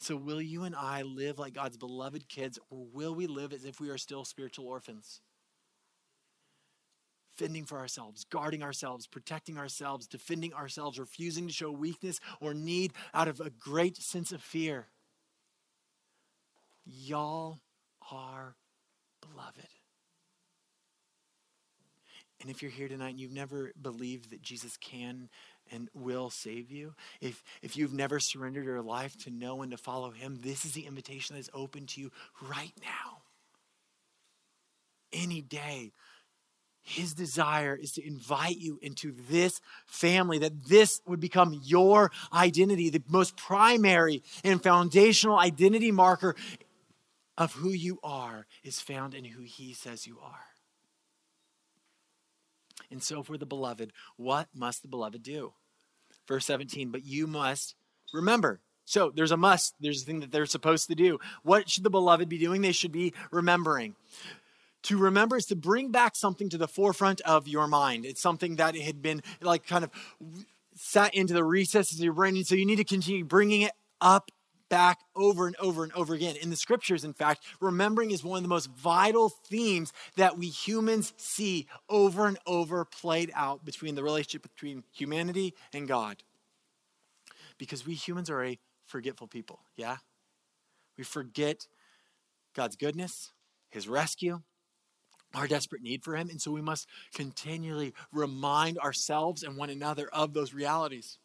So, 0.01 0.17
will 0.17 0.43
you 0.43 0.65
and 0.65 0.75
I 0.75 1.03
live 1.03 1.39
like 1.39 1.55
God's 1.55 1.77
beloved 1.77 2.29
kids, 2.29 2.59
or 2.71 2.85
will 2.93 3.15
we 3.15 3.29
live 3.29 3.53
as 3.53 3.65
if 3.65 3.79
we 3.79 3.89
are 3.89 3.99
still 3.99 4.25
spiritual 4.25 4.67
orphans? 4.67 5.21
Fending 7.31 7.65
for 7.65 7.79
ourselves, 7.79 8.25
guarding 8.25 8.65
ourselves, 8.65 9.07
protecting 9.07 9.59
ourselves, 9.59 10.09
defending 10.09 10.53
ourselves, 10.55 10.99
refusing 10.99 11.47
to 11.47 11.53
show 11.53 11.71
weakness 11.71 12.19
or 12.41 12.53
need 12.53 12.95
out 13.15 13.29
of 13.29 13.39
a 13.39 13.51
great 13.51 13.97
sense 13.97 14.33
of 14.33 14.43
fear. 14.43 14.89
Y'all 16.85 17.61
are 18.11 18.57
beloved. 19.43 19.69
And 22.41 22.51
if 22.51 22.61
you're 22.61 22.71
here 22.71 22.89
tonight 22.89 23.11
and 23.11 23.21
you've 23.21 23.33
never 23.33 23.73
believed 23.81 24.31
that 24.31 24.43
Jesus 24.43 24.77
can 24.77 25.29
and 25.71 25.89
will 25.95 26.29
save 26.29 26.71
you. 26.71 26.95
If, 27.21 27.43
if 27.63 27.77
you've 27.77 27.93
never 27.93 28.19
surrendered 28.19 28.65
your 28.65 28.83
life 28.83 29.17
to 29.25 29.31
know 29.31 29.63
and 29.63 29.71
to 29.71 29.79
follow 29.79 30.11
Him, 30.11 30.39
this 30.43 30.65
is 30.65 30.73
the 30.73 30.87
invitation 30.87 31.35
that 31.35 31.41
is 31.41 31.51
open 31.55 31.87
to 31.87 32.01
you 32.01 32.11
right 32.43 32.73
now. 32.83 33.23
any 35.13 35.43
day. 35.43 35.93
His 36.85 37.15
desire 37.15 37.79
is 37.81 37.93
to 37.93 38.05
invite 38.05 38.57
you 38.57 38.79
into 38.83 39.15
this 39.31 39.61
family, 39.87 40.39
that 40.39 40.67
this 40.67 41.01
would 41.07 41.21
become 41.21 41.61
your 41.63 42.11
identity, 42.33 42.91
the 42.91 43.03
most 43.09 43.37
primary 43.37 44.23
and 44.43 44.61
foundational 44.61 45.39
identity 45.39 45.93
marker 45.93 46.35
of 47.43 47.55
who 47.55 47.71
you 47.71 47.99
are 48.05 48.47
is 48.63 48.81
found 48.81 49.15
in 49.15 49.25
who 49.25 49.43
He 49.43 49.75
says 49.75 50.07
you 50.07 50.19
are. 50.23 50.47
And 52.91 53.03
so, 53.03 53.23
for 53.23 53.37
the 53.37 53.47
beloved, 53.47 53.93
what 54.17 54.49
must 54.55 54.83
the 54.83 54.89
beloved 54.89 55.23
do? 55.23 55.55
Verse 56.29 56.47
17, 56.47 56.91
but 56.91 57.05
you 57.05 57.27
must 57.27 57.75
remember. 58.13 58.61
So, 58.85 59.11
there's 59.15 59.33
a 59.33 59.37
must, 59.37 59.75
there's 59.81 60.03
a 60.03 60.05
thing 60.05 60.21
that 60.21 60.31
they're 60.31 60.47
supposed 60.47 60.87
to 60.89 60.95
do. 60.95 61.19
What 61.43 61.69
should 61.69 61.83
the 61.83 61.91
beloved 61.91 62.29
be 62.29 62.39
doing? 62.39 62.63
They 62.63 62.73
should 62.73 62.93
be 62.93 63.13
remembering. 63.31 63.97
To 64.85 64.99
remember 64.99 65.37
is 65.37 65.47
to 65.47 65.57
bring 65.57 65.91
back 65.91 66.15
something 66.15 66.49
to 66.51 66.59
the 66.59 66.69
forefront 66.69 67.21
of 67.23 67.49
your 67.49 67.67
mind. 67.67 68.05
It's 68.05 68.21
something 68.21 68.57
that 68.57 68.77
had 68.77 69.03
been 69.03 69.23
like 69.41 69.67
kind 69.67 69.85
of 69.85 69.91
sat 70.75 71.15
into 71.15 71.35
the 71.35 71.45
recesses 71.45 71.99
of 71.99 72.05
your 72.05 72.15
brain. 72.15 72.37
And 72.37 72.47
so 72.47 72.55
you 72.55 72.67
need 72.67 72.77
to 72.77 72.85
continue 72.85 73.25
bringing 73.25 73.63
it 73.63 73.73
up 74.01 74.31
back 74.73 75.01
over 75.15 75.47
and 75.47 75.55
over 75.57 75.85
and 75.85 75.93
over 75.93 76.15
again. 76.15 76.35
In 76.35 76.49
the 76.49 76.57
scriptures, 76.57 77.05
in 77.05 77.13
fact, 77.13 77.45
remembering 77.61 78.11
is 78.11 78.25
one 78.25 78.39
of 78.39 78.43
the 78.43 78.49
most 78.49 78.71
vital 78.71 79.29
themes 79.29 79.93
that 80.17 80.39
we 80.39 80.47
humans 80.47 81.13
see 81.19 81.67
over 81.91 82.27
and 82.27 82.39
over 82.47 82.87
played 82.87 83.31
out 83.35 83.67
between 83.67 83.97
the 83.97 84.03
relationship 84.03 84.43
between 84.43 84.83
humanity 84.91 85.53
and 85.75 85.87
God. 85.87 86.23
Because 87.59 87.87
we 87.87 87.93
humans 87.93 88.31
are 88.31 88.43
a 88.43 88.59
forgetful 88.87 89.27
people, 89.27 89.61
yeah? 89.77 89.99
We 90.97 91.05
forget 91.05 91.67
God's 92.55 92.77
goodness, 92.77 93.31
His 93.69 93.87
rescue, 93.87 94.41
our 95.35 95.47
desperate 95.47 95.83
need 95.83 96.03
for 96.03 96.17
Him. 96.17 96.31
And 96.31 96.41
so 96.41 96.51
we 96.51 96.63
must 96.63 96.89
continually 97.15 97.93
remind 98.11 98.79
ourselves 98.79 99.43
and 99.43 99.59
one 99.59 99.69
another 99.69 100.09
of 100.15 100.33
those 100.33 100.55
realities. 100.55 101.19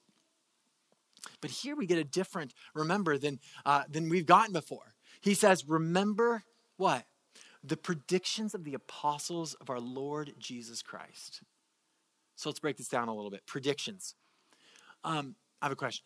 But 1.42 1.52
here 1.52 1.76
we 1.76 1.86
get 1.86 1.98
a 1.98 2.04
different 2.04 2.54
remember 2.74 3.18
than, 3.18 3.40
uh, 3.66 3.84
than 3.90 4.10
we've 4.10 4.26
gotten 4.26 4.54
before. 4.54 4.96
He 5.22 5.34
says, 5.34 5.66
Remember 5.68 6.44
what? 6.78 7.06
The 7.64 7.78
predictions 7.78 8.54
of 8.54 8.64
the 8.64 8.74
apostles 8.74 9.54
of 9.56 9.70
our 9.70 9.80
Lord 9.80 10.34
Jesus 10.40 10.82
Christ. 10.82 11.42
So 12.36 12.50
let's 12.50 12.60
break 12.60 12.78
this 12.78 12.88
down 12.88 13.08
a 13.08 13.16
little 13.16 13.32
bit. 13.32 13.46
Predictions. 13.46 14.16
Um, 15.04 15.36
I 15.62 15.66
have 15.66 15.72
a 15.72 15.76
question. 15.76 16.04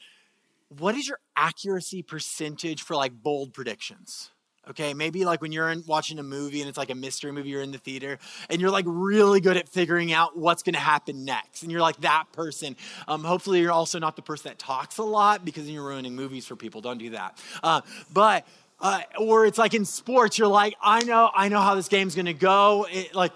What 0.69 0.95
is 0.95 1.07
your 1.07 1.19
accuracy 1.35 2.01
percentage 2.01 2.81
for 2.81 2.95
like 2.95 3.11
bold 3.11 3.53
predictions? 3.53 4.31
Okay, 4.69 4.93
maybe 4.93 5.25
like 5.25 5.41
when 5.41 5.51
you're 5.51 5.71
in, 5.71 5.83
watching 5.87 6.19
a 6.19 6.23
movie 6.23 6.61
and 6.61 6.69
it's 6.69 6.77
like 6.77 6.91
a 6.91 6.95
mystery 6.95 7.31
movie, 7.31 7.49
you're 7.49 7.63
in 7.63 7.71
the 7.71 7.79
theater 7.79 8.19
and 8.47 8.61
you're 8.61 8.69
like 8.69 8.85
really 8.87 9.41
good 9.41 9.57
at 9.57 9.67
figuring 9.67 10.13
out 10.13 10.37
what's 10.37 10.61
to 10.75 10.79
happen 10.79 11.25
next. 11.25 11.63
And 11.63 11.71
you're 11.71 11.81
like 11.81 11.99
that 12.01 12.25
person. 12.31 12.75
Um, 13.07 13.23
hopefully, 13.23 13.59
you're 13.61 13.71
also 13.71 13.97
not 13.97 14.15
the 14.15 14.21
person 14.21 14.49
that 14.49 14.59
talks 14.59 14.99
a 14.99 15.03
lot 15.03 15.43
because 15.43 15.67
you're 15.67 15.83
ruining 15.83 16.15
movies 16.15 16.45
for 16.45 16.55
people. 16.55 16.79
Don't 16.79 16.99
do 16.99 17.09
that. 17.11 17.41
Uh, 17.63 17.81
but, 18.13 18.47
uh, 18.79 19.01
or 19.17 19.47
it's 19.47 19.57
like 19.57 19.73
in 19.73 19.83
sports, 19.83 20.37
you're 20.37 20.47
like, 20.47 20.75
I 20.81 21.03
know, 21.05 21.31
I 21.33 21.49
know 21.49 21.59
how 21.59 21.73
this 21.73 21.87
game's 21.87 22.13
to 22.15 22.33
go. 22.33 22.87
It, 22.91 23.15
like 23.15 23.31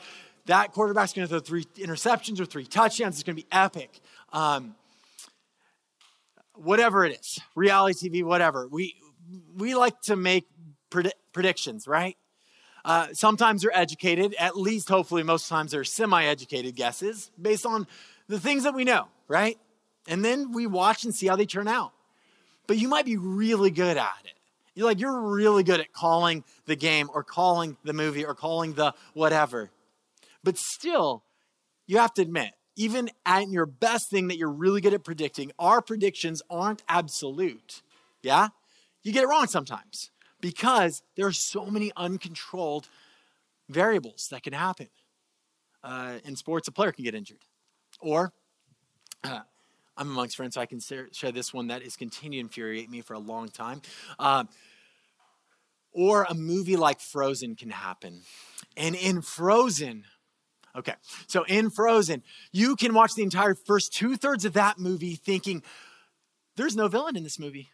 that 0.46 0.74
quarterback's 0.74 1.14
to 1.14 1.28
throw 1.28 1.40
three 1.40 1.66
interceptions 1.78 2.40
or 2.40 2.46
three 2.46 2.66
touchdowns. 2.66 3.16
It's 3.16 3.24
to 3.24 3.34
be 3.34 3.48
epic. 3.52 4.00
Um, 4.32 4.76
whatever 6.54 7.04
it 7.04 7.20
is, 7.20 7.40
reality 7.56 8.10
TV, 8.10 8.24
whatever. 8.24 8.68
We, 8.68 8.96
we 9.58 9.76
like 9.76 10.00
to 10.04 10.16
make 10.16 10.46
pred- 10.90 11.12
predictions, 11.34 11.88
right? 11.88 12.18
Uh, 12.86 13.08
sometimes 13.14 13.64
they're 13.64 13.76
educated, 13.76 14.36
at 14.40 14.56
least 14.56 14.90
hopefully 14.90 15.24
most 15.24 15.50
times 15.50 15.72
they're 15.72 15.84
semi 15.84 16.24
educated 16.24 16.76
guesses 16.76 17.32
based 17.42 17.66
on 17.66 17.88
the 18.28 18.40
things 18.40 18.64
that 18.64 18.76
we 18.76 18.84
know, 18.84 19.08
right? 19.28 19.58
And 20.08 20.24
then 20.24 20.52
we 20.52 20.68
watch 20.68 21.04
and 21.04 21.14
see 21.14 21.26
how 21.28 21.36
they 21.36 21.48
turn 21.48 21.68
out. 21.68 21.94
But 22.68 22.78
you 22.78 22.88
might 22.88 23.06
be 23.06 23.18
really 23.18 23.72
good 23.72 23.98
at 23.98 24.14
it. 24.26 24.34
You're 24.76 24.86
like, 24.86 25.00
you're 25.00 25.20
really 25.20 25.64
good 25.64 25.80
at 25.80 25.94
calling 25.94 26.44
the 26.66 26.76
game 26.76 27.10
or 27.14 27.24
calling 27.24 27.78
the 27.84 27.94
movie 27.94 28.26
or 28.26 28.36
calling 28.36 28.74
the 28.74 28.94
whatever. 29.14 29.72
But 30.44 30.58
still, 30.58 31.24
you 31.88 31.98
have 31.98 32.14
to 32.16 32.22
admit, 32.22 32.52
even 32.76 33.10
at 33.26 33.50
your 33.50 33.66
best 33.66 34.12
thing 34.12 34.28
that 34.28 34.38
you're 34.38 34.52
really 34.52 34.82
good 34.82 34.94
at 34.94 35.04
predicting, 35.04 35.52
our 35.58 35.82
predictions 35.82 36.44
aren't 36.50 36.84
absolute. 36.88 37.82
Yeah? 38.22 38.50
You 39.02 39.12
get 39.12 39.24
it 39.24 39.28
wrong 39.28 39.48
sometimes 39.48 40.12
because 40.42 41.02
there 41.16 41.26
are 41.26 41.32
so 41.32 41.66
many 41.66 41.92
uncontrolled 41.96 42.88
variables 43.70 44.28
that 44.30 44.44
can 44.44 44.54
happen. 44.54 44.88
Uh, 45.84 46.20
in 46.24 46.36
sports, 46.36 46.68
a 46.68 46.72
player 46.72 46.92
can 46.92 47.04
get 47.04 47.16
injured. 47.16 47.46
Or, 48.00 48.34
uh, 49.24 49.42
I'm 49.98 50.10
amongst 50.10 50.36
friends, 50.36 50.56
so 50.56 50.62
I 50.62 50.66
can 50.66 50.80
share 50.80 51.32
this 51.32 51.54
one 51.54 51.68
that 51.68 51.84
has 51.84 51.96
continued 51.96 52.38
to 52.38 52.42
infuriate 52.42 52.90
me 52.90 53.02
for 53.02 53.14
a 53.14 53.20
long 53.20 53.50
time. 53.50 53.82
Uh, 54.20 54.46
or 55.92 56.26
a 56.30 56.34
movie 56.34 56.76
like 56.76 57.00
Frozen 57.00 57.56
can 57.56 57.70
happen. 57.70 58.22
And 58.76 58.96
in 58.96 59.22
Frozen, 59.22 60.04
okay, 60.76 60.96
so 61.28 61.44
in 61.46 61.70
Frozen, 61.70 62.24
you 62.52 62.76
can 62.76 62.94
watch 62.94 63.16
the 63.16 63.24
entire 63.24 63.56
first 63.56 63.94
two 63.94 64.18
thirds 64.18 64.44
of 64.44 64.54
that 64.54 64.78
movie 64.78 65.16
thinking, 65.16 65.64
there's 66.58 66.76
no 66.76 66.88
villain 66.88 67.16
in 67.16 67.24
this 67.24 67.40
movie. 67.40 67.70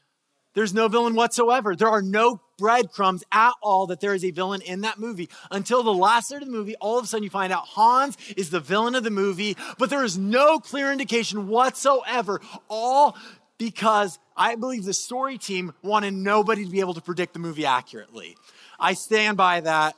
There's 0.53 0.73
no 0.73 0.87
villain 0.87 1.15
whatsoever. 1.15 1.75
There 1.75 1.89
are 1.89 2.01
no 2.01 2.41
breadcrumbs 2.57 3.23
at 3.31 3.53
all 3.61 3.87
that 3.87 4.01
there 4.01 4.13
is 4.13 4.25
a 4.25 4.31
villain 4.31 4.61
in 4.61 4.81
that 4.81 4.99
movie. 4.99 5.29
Until 5.49 5.81
the 5.81 5.93
last 5.93 6.29
third 6.29 6.41
of 6.41 6.47
the 6.47 6.53
movie, 6.53 6.75
all 6.75 6.97
of 6.97 7.05
a 7.05 7.07
sudden 7.07 7.23
you 7.23 7.29
find 7.29 7.53
out 7.53 7.65
Hans 7.65 8.17
is 8.35 8.49
the 8.49 8.59
villain 8.59 8.95
of 8.95 9.03
the 9.03 9.11
movie, 9.11 9.55
but 9.77 9.89
there 9.89 10.03
is 10.03 10.17
no 10.17 10.59
clear 10.59 10.91
indication 10.91 11.47
whatsoever. 11.47 12.41
All 12.69 13.17
because 13.57 14.19
I 14.35 14.55
believe 14.55 14.85
the 14.85 14.93
story 14.93 15.37
team 15.37 15.73
wanted 15.83 16.13
nobody 16.13 16.65
to 16.65 16.71
be 16.71 16.79
able 16.79 16.95
to 16.95 17.01
predict 17.01 17.33
the 17.33 17.39
movie 17.39 17.65
accurately. 17.65 18.35
I 18.79 18.93
stand 18.93 19.37
by 19.37 19.61
that. 19.61 19.95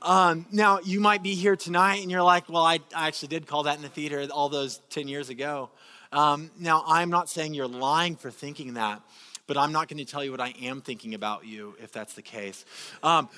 Um, 0.00 0.46
now, 0.50 0.80
you 0.80 1.00
might 1.00 1.22
be 1.22 1.34
here 1.34 1.56
tonight 1.56 2.00
and 2.00 2.10
you're 2.10 2.22
like, 2.22 2.48
well, 2.48 2.64
I, 2.64 2.78
I 2.94 3.08
actually 3.08 3.28
did 3.28 3.46
call 3.46 3.64
that 3.64 3.76
in 3.76 3.82
the 3.82 3.88
theater 3.88 4.26
all 4.32 4.48
those 4.48 4.80
10 4.90 5.08
years 5.08 5.28
ago. 5.28 5.70
Um, 6.12 6.50
now, 6.58 6.84
I'm 6.86 7.10
not 7.10 7.28
saying 7.28 7.52
you're 7.52 7.68
lying 7.68 8.16
for 8.16 8.30
thinking 8.30 8.74
that 8.74 9.02
but 9.50 9.58
I'm 9.58 9.72
not 9.72 9.88
going 9.88 9.98
to 9.98 10.04
tell 10.04 10.22
you 10.22 10.30
what 10.30 10.40
I 10.40 10.54
am 10.62 10.80
thinking 10.80 11.12
about 11.12 11.44
you 11.44 11.74
if 11.82 11.90
that's 11.90 12.14
the 12.14 12.22
case. 12.22 12.64
Um, 13.02 13.28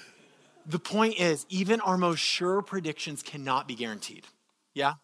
the 0.67 0.79
point 0.79 1.19
is, 1.19 1.47
even 1.49 1.81
our 1.81 1.97
most 1.97 2.19
sure 2.19 2.61
predictions 2.61 3.23
cannot 3.23 3.67
be 3.67 3.75
guaranteed. 3.75 4.27
Yeah? 4.75 4.97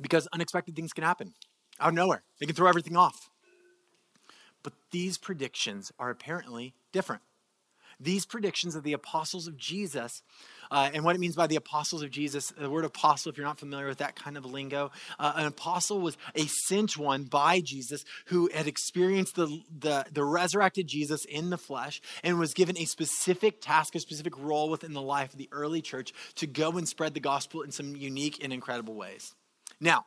Because 0.00 0.26
unexpected 0.32 0.74
things 0.74 0.94
can 0.94 1.04
happen 1.04 1.34
out 1.78 1.88
of 1.88 1.94
nowhere, 1.94 2.22
they 2.40 2.46
can 2.46 2.54
throw 2.54 2.66
everything 2.66 2.96
off. 2.96 3.28
But 4.62 4.72
these 4.90 5.18
predictions 5.18 5.92
are 5.98 6.08
apparently 6.08 6.72
different. 6.92 7.20
These 8.00 8.26
predictions 8.26 8.74
of 8.74 8.82
the 8.82 8.92
apostles 8.92 9.46
of 9.46 9.56
Jesus, 9.56 10.22
uh, 10.70 10.90
and 10.92 11.04
what 11.04 11.14
it 11.14 11.18
means 11.18 11.36
by 11.36 11.46
the 11.46 11.56
apostles 11.56 12.02
of 12.02 12.10
Jesus, 12.10 12.52
the 12.58 12.70
word 12.70 12.84
apostle, 12.84 13.30
if 13.30 13.36
you're 13.36 13.46
not 13.46 13.58
familiar 13.58 13.86
with 13.86 13.98
that 13.98 14.16
kind 14.16 14.36
of 14.36 14.44
lingo, 14.44 14.90
uh, 15.18 15.32
an 15.36 15.46
apostle 15.46 16.00
was 16.00 16.16
a 16.34 16.46
sent 16.46 16.96
one 16.96 17.24
by 17.24 17.60
Jesus 17.60 18.04
who 18.26 18.48
had 18.52 18.66
experienced 18.66 19.36
the, 19.36 19.62
the, 19.78 20.04
the 20.12 20.24
resurrected 20.24 20.86
Jesus 20.86 21.24
in 21.24 21.50
the 21.50 21.58
flesh 21.58 22.00
and 22.22 22.38
was 22.38 22.54
given 22.54 22.76
a 22.78 22.84
specific 22.84 23.60
task, 23.60 23.94
a 23.94 24.00
specific 24.00 24.38
role 24.38 24.70
within 24.70 24.92
the 24.92 25.02
life 25.02 25.32
of 25.32 25.38
the 25.38 25.48
early 25.52 25.82
church 25.82 26.12
to 26.36 26.46
go 26.46 26.72
and 26.72 26.88
spread 26.88 27.14
the 27.14 27.20
gospel 27.20 27.62
in 27.62 27.70
some 27.70 27.96
unique 27.96 28.42
and 28.42 28.52
incredible 28.52 28.94
ways. 28.94 29.34
Now, 29.80 30.06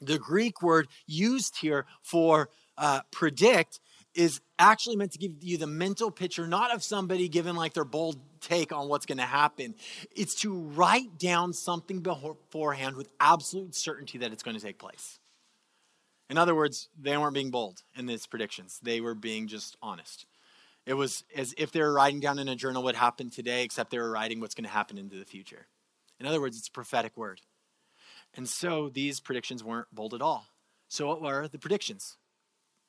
the 0.00 0.18
Greek 0.18 0.62
word 0.62 0.88
used 1.06 1.58
here 1.58 1.86
for 2.02 2.50
uh, 2.78 3.00
predict 3.10 3.80
is 4.16 4.40
actually 4.58 4.96
meant 4.96 5.12
to 5.12 5.18
give 5.18 5.32
you 5.42 5.58
the 5.58 5.66
mental 5.66 6.10
picture, 6.10 6.46
not 6.46 6.74
of 6.74 6.82
somebody 6.82 7.28
giving 7.28 7.54
like 7.54 7.74
their 7.74 7.84
bold 7.84 8.18
take 8.40 8.72
on 8.72 8.88
what's 8.88 9.06
going 9.06 9.18
to 9.18 9.24
happen. 9.24 9.74
It's 10.14 10.34
to 10.36 10.54
write 10.54 11.18
down 11.18 11.52
something 11.52 12.00
beforehand 12.00 12.96
with 12.96 13.08
absolute 13.20 13.74
certainty 13.74 14.18
that 14.18 14.32
it's 14.32 14.42
going 14.42 14.56
to 14.56 14.62
take 14.62 14.78
place. 14.78 15.18
In 16.30 16.38
other 16.38 16.54
words, 16.54 16.88
they 16.98 17.16
weren't 17.16 17.34
being 17.34 17.50
bold 17.50 17.82
in 17.94 18.06
these 18.06 18.26
predictions, 18.26 18.80
they 18.82 19.00
were 19.00 19.14
being 19.14 19.46
just 19.46 19.76
honest. 19.82 20.26
It 20.86 20.94
was 20.94 21.24
as 21.34 21.52
if 21.58 21.72
they 21.72 21.80
were 21.80 21.92
writing 21.92 22.20
down 22.20 22.38
in 22.38 22.48
a 22.48 22.54
journal 22.54 22.82
what 22.82 22.94
happened 22.94 23.32
today, 23.32 23.64
except 23.64 23.90
they 23.90 23.98
were 23.98 24.10
writing 24.10 24.40
what's 24.40 24.54
going 24.54 24.64
to 24.64 24.70
happen 24.70 24.98
into 24.98 25.18
the 25.18 25.24
future. 25.24 25.66
In 26.20 26.26
other 26.26 26.40
words, 26.40 26.56
it's 26.56 26.68
a 26.68 26.72
prophetic 26.72 27.16
word. 27.16 27.40
And 28.34 28.48
so 28.48 28.88
these 28.88 29.18
predictions 29.18 29.64
weren't 29.64 29.92
bold 29.92 30.14
at 30.14 30.22
all. 30.22 30.46
So, 30.88 31.08
what 31.08 31.20
were 31.20 31.48
the 31.48 31.58
predictions? 31.58 32.16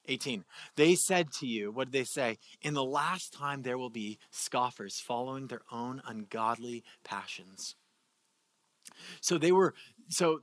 18. 0.08 0.44
They 0.76 0.96
said 0.96 1.32
to 1.40 1.48
you, 1.48 1.72
what 1.72 1.92
did 1.92 2.00
they 2.00 2.06
say? 2.06 2.38
In 2.62 2.74
the 2.74 2.84
last 2.84 3.34
time 3.34 3.62
there 3.62 3.78
will 3.78 3.90
be 3.90 4.20
scoffers 4.32 5.00
following 5.00 5.48
their 5.48 5.62
own 5.72 6.02
ungodly 6.06 6.84
passions. 7.04 7.76
So 9.22 9.38
they 9.38 9.52
were, 9.52 9.74
so 10.10 10.42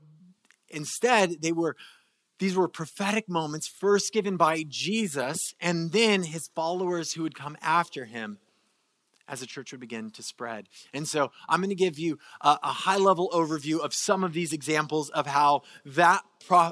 instead, 0.68 1.42
they 1.42 1.52
were, 1.52 1.76
these 2.38 2.56
were 2.56 2.68
prophetic 2.68 3.28
moments 3.28 3.68
first 3.68 4.12
given 4.12 4.36
by 4.36 4.64
Jesus 4.68 5.38
and 5.60 5.92
then 5.92 6.24
his 6.24 6.48
followers 6.54 7.12
who 7.12 7.22
would 7.22 7.34
come 7.34 7.56
after 7.62 8.04
him. 8.04 8.38
As 9.28 9.40
the 9.40 9.46
church 9.46 9.72
would 9.72 9.80
begin 9.80 10.10
to 10.10 10.22
spread. 10.22 10.68
And 10.92 11.08
so 11.08 11.30
I'm 11.48 11.60
going 11.60 11.70
to 11.70 11.74
give 11.74 11.98
you 11.98 12.18
a, 12.40 12.58
a 12.62 12.68
high 12.68 12.96
level 12.96 13.30
overview 13.32 13.80
of 13.80 13.94
some 13.94 14.24
of 14.24 14.32
these 14.32 14.52
examples 14.52 15.10
of 15.10 15.26
how 15.26 15.62
that 15.84 16.22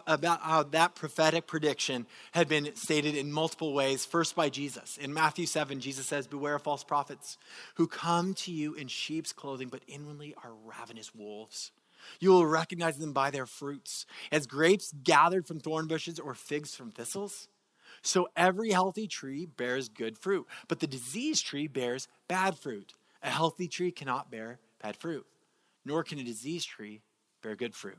about 0.07 0.43
how 0.43 0.63
that 0.65 0.95
prophetic 0.95 1.47
prediction 1.47 2.07
had 2.33 2.47
been 2.47 2.75
stated 2.75 3.17
in 3.17 3.33
multiple 3.33 3.73
ways. 3.73 4.05
First 4.05 4.37
by 4.37 4.51
Jesus. 4.51 4.99
In 4.99 5.15
Matthew 5.15 5.47
7, 5.47 5.81
Jesus 5.81 6.07
says, 6.07 6.27
Beware 6.27 6.57
of 6.57 6.63
false 6.63 6.85
prophets 6.85 7.39
who 7.77 7.87
come 7.87 8.35
to 8.35 8.53
you 8.53 8.75
in 8.75 8.89
sheep's 8.89 9.33
clothing, 9.33 9.69
but 9.69 9.83
inwardly 9.89 10.35
are 10.45 10.53
ravenous 10.67 11.15
wolves. 11.15 11.73
You 12.21 12.31
will 12.31 12.47
recognize 12.47 12.99
them 12.99 13.13
by 13.13 13.31
their 13.31 13.47
fruits. 13.47 14.07
As 14.31 14.47
grapes 14.47 14.93
gathered 15.03 15.47
from 15.47 15.61
thorn 15.61 15.87
bushes 15.87 16.19
or 16.19 16.35
figs 16.35 16.75
from 16.75 16.91
thistles, 16.91 17.49
so 18.03 18.29
every 18.37 18.71
healthy 18.71 19.07
tree 19.07 19.47
bears 19.47 19.89
good 19.89 20.19
fruit, 20.19 20.47
but 20.69 20.81
the 20.81 20.87
diseased 20.87 21.47
tree 21.47 21.69
bears 21.69 22.09
bad 22.29 22.59
fruit. 22.59 22.95
A 23.23 23.31
healthy 23.31 23.69
tree 23.69 23.93
cannot 23.93 24.31
bear 24.31 24.59
bad 24.83 24.97
fruit, 24.97 25.25
nor 25.85 26.03
can 26.03 26.19
a 26.19 26.25
diseased 26.25 26.69
tree 26.69 27.03
bear 27.43 27.55
good 27.55 27.75
fruit. 27.75 27.99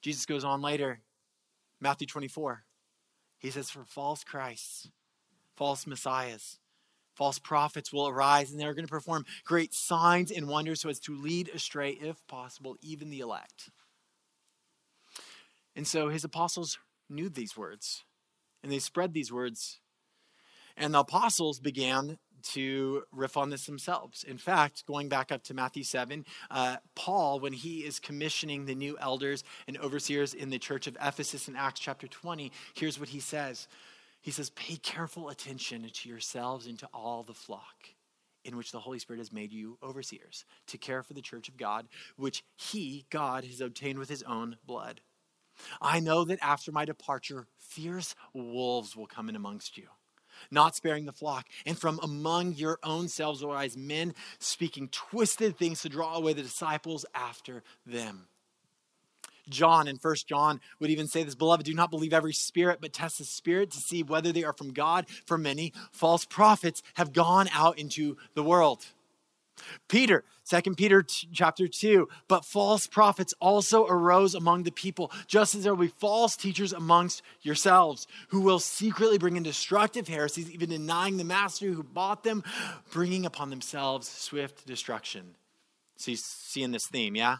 Jesus 0.00 0.26
goes 0.26 0.44
on 0.44 0.62
later, 0.62 1.00
Matthew 1.80 2.06
24. 2.06 2.62
He 3.38 3.50
says, 3.50 3.70
For 3.70 3.84
false 3.84 4.22
Christs, 4.22 4.88
false 5.56 5.84
messiahs, 5.84 6.58
false 7.14 7.40
prophets 7.40 7.92
will 7.92 8.08
arise, 8.08 8.52
and 8.52 8.60
they're 8.60 8.74
going 8.74 8.86
to 8.86 8.90
perform 8.90 9.26
great 9.44 9.74
signs 9.74 10.30
and 10.30 10.48
wonders 10.48 10.80
so 10.80 10.88
as 10.88 11.00
to 11.00 11.14
lead 11.14 11.48
astray, 11.48 11.90
if 11.90 12.24
possible, 12.28 12.76
even 12.80 13.10
the 13.10 13.20
elect. 13.20 13.70
And 15.74 15.86
so 15.86 16.08
his 16.08 16.22
apostles 16.22 16.78
knew 17.12 17.28
these 17.28 17.56
words, 17.56 18.04
and 18.62 18.72
they 18.72 18.78
spread 18.78 19.12
these 19.12 19.32
words. 19.32 19.80
And 20.76 20.94
the 20.94 21.00
apostles 21.00 21.60
began 21.60 22.18
to 22.42 23.04
riff 23.12 23.36
on 23.36 23.50
this 23.50 23.66
themselves. 23.66 24.24
In 24.24 24.38
fact, 24.38 24.86
going 24.86 25.08
back 25.08 25.30
up 25.30 25.42
to 25.44 25.54
Matthew 25.54 25.84
7, 25.84 26.24
uh, 26.50 26.76
Paul, 26.94 27.40
when 27.40 27.52
he 27.52 27.80
is 27.80 28.00
commissioning 28.00 28.64
the 28.64 28.74
new 28.74 28.96
elders 28.98 29.44
and 29.68 29.78
overseers 29.78 30.34
in 30.34 30.50
the 30.50 30.58
church 30.58 30.86
of 30.86 30.96
Ephesus 31.00 31.48
in 31.48 31.56
Acts 31.56 31.80
chapter 31.80 32.06
20, 32.06 32.50
here's 32.74 32.98
what 32.98 33.10
he 33.10 33.20
says 33.20 33.68
He 34.20 34.30
says, 34.30 34.50
Pay 34.50 34.76
careful 34.76 35.28
attention 35.28 35.88
to 35.88 36.08
yourselves 36.08 36.66
and 36.66 36.78
to 36.80 36.88
all 36.92 37.22
the 37.22 37.34
flock 37.34 37.94
in 38.44 38.56
which 38.56 38.72
the 38.72 38.80
Holy 38.80 38.98
Spirit 38.98 39.18
has 39.18 39.32
made 39.32 39.52
you 39.52 39.78
overseers 39.82 40.44
to 40.66 40.78
care 40.78 41.02
for 41.02 41.14
the 41.14 41.22
church 41.22 41.48
of 41.48 41.56
God, 41.56 41.86
which 42.16 42.42
he, 42.56 43.06
God, 43.10 43.44
has 43.44 43.60
obtained 43.60 43.98
with 43.98 44.08
his 44.08 44.24
own 44.24 44.56
blood. 44.66 45.00
I 45.80 46.00
know 46.00 46.24
that 46.24 46.38
after 46.42 46.72
my 46.72 46.84
departure, 46.84 47.46
fierce 47.58 48.14
wolves 48.34 48.96
will 48.96 49.06
come 49.06 49.28
in 49.28 49.36
amongst 49.36 49.76
you, 49.76 49.88
not 50.50 50.76
sparing 50.76 51.06
the 51.06 51.12
flock. 51.12 51.46
And 51.66 51.78
from 51.78 52.00
among 52.02 52.54
your 52.54 52.78
own 52.82 53.08
selves 53.08 53.42
will 53.42 53.52
rise 53.52 53.76
men 53.76 54.14
speaking 54.38 54.88
twisted 54.88 55.56
things 55.56 55.82
to 55.82 55.88
draw 55.88 56.14
away 56.14 56.32
the 56.32 56.42
disciples 56.42 57.04
after 57.14 57.62
them. 57.86 58.26
John 59.48 59.88
in 59.88 59.98
First 59.98 60.28
John 60.28 60.60
would 60.78 60.90
even 60.90 61.08
say 61.08 61.22
this 61.22 61.34
Beloved, 61.34 61.66
do 61.66 61.74
not 61.74 61.90
believe 61.90 62.12
every 62.12 62.32
spirit, 62.32 62.78
but 62.80 62.92
test 62.92 63.18
the 63.18 63.24
spirit 63.24 63.70
to 63.72 63.78
see 63.78 64.02
whether 64.02 64.32
they 64.32 64.44
are 64.44 64.52
from 64.52 64.72
God. 64.72 65.06
For 65.26 65.36
many 65.36 65.72
false 65.90 66.24
prophets 66.24 66.82
have 66.94 67.12
gone 67.12 67.48
out 67.52 67.78
into 67.78 68.16
the 68.34 68.42
world. 68.42 68.86
Peter, 69.88 70.24
2 70.48 70.74
Peter 70.74 71.02
t- 71.02 71.28
chapter 71.32 71.68
2, 71.68 72.08
but 72.28 72.44
false 72.44 72.86
prophets 72.86 73.34
also 73.40 73.86
arose 73.86 74.34
among 74.34 74.64
the 74.64 74.72
people, 74.72 75.10
just 75.26 75.54
as 75.54 75.62
there 75.62 75.74
will 75.74 75.86
be 75.86 75.92
false 76.00 76.36
teachers 76.36 76.72
amongst 76.72 77.22
yourselves, 77.42 78.06
who 78.28 78.40
will 78.40 78.58
secretly 78.58 79.18
bring 79.18 79.36
in 79.36 79.42
destructive 79.42 80.08
heresies, 80.08 80.50
even 80.50 80.70
denying 80.70 81.16
the 81.16 81.24
master 81.24 81.66
who 81.66 81.82
bought 81.82 82.24
them, 82.24 82.42
bringing 82.90 83.24
upon 83.24 83.50
themselves 83.50 84.08
swift 84.08 84.66
destruction. 84.66 85.36
See 85.96 86.62
in 86.62 86.72
this 86.72 86.86
theme, 86.90 87.14
yeah? 87.14 87.36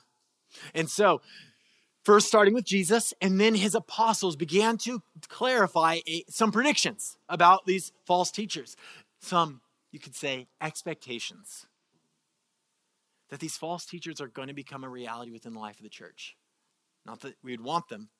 And 0.72 0.88
so, 0.88 1.20
first 2.04 2.28
starting 2.28 2.54
with 2.54 2.64
Jesus, 2.64 3.12
and 3.20 3.40
then 3.40 3.56
his 3.56 3.74
apostles 3.74 4.36
began 4.36 4.78
to 4.78 5.02
clarify 5.28 5.98
a, 6.06 6.24
some 6.28 6.52
predictions 6.52 7.16
about 7.28 7.66
these 7.66 7.90
false 8.06 8.30
teachers. 8.30 8.76
Some, 9.20 9.60
you 9.90 9.98
could 9.98 10.14
say, 10.14 10.46
expectations 10.60 11.66
that 13.32 13.40
these 13.40 13.56
false 13.56 13.86
teachers 13.86 14.20
are 14.20 14.28
going 14.28 14.48
to 14.48 14.54
become 14.54 14.84
a 14.84 14.88
reality 14.90 15.30
within 15.30 15.54
the 15.54 15.58
life 15.58 15.78
of 15.78 15.84
the 15.84 15.88
church. 15.88 16.36
Not 17.06 17.22
that 17.22 17.34
we 17.42 17.52
would 17.52 17.64
want 17.64 17.88
them, 17.88 18.10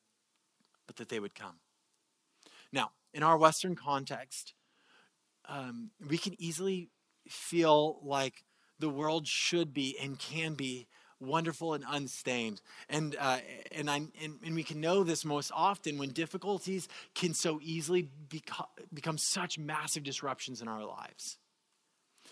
but 0.87 0.97
that 0.97 1.11
they 1.11 1.21
would 1.21 1.35
come. 1.35 1.57
Now, 2.73 2.93
in 3.13 3.23
our 3.23 3.37
Western 3.37 3.77
context, 3.77 4.55
um, 5.47 5.91
we 6.09 6.17
can 6.17 6.35
easily 6.39 6.89
feel 7.29 8.01
like 8.03 8.47
the 8.79 8.89
world 8.89 9.27
should 9.27 9.75
be 9.75 9.99
and 10.01 10.19
can 10.19 10.55
be 10.55 10.87
wonderful 11.21 11.75
and 11.75 11.85
unstained. 11.87 12.63
And, 12.89 13.15
uh, 13.21 13.41
and, 13.71 13.91
I, 13.91 13.97
and, 14.23 14.39
and, 14.43 14.55
we 14.55 14.65
can 14.65 14.81
know 14.81 15.05
this 15.05 15.27
most 15.27 15.53
often 15.55 15.99
when 15.99 16.13
difficulties 16.13 16.89
can 17.15 17.35
so 17.35 17.61
easily 17.63 18.09
beco- 18.29 18.65
become 18.95 19.19
such 19.19 19.59
massive 19.59 20.05
disruptions 20.05 20.63
in 20.63 20.69
our 20.69 20.87
lives. 20.87 21.37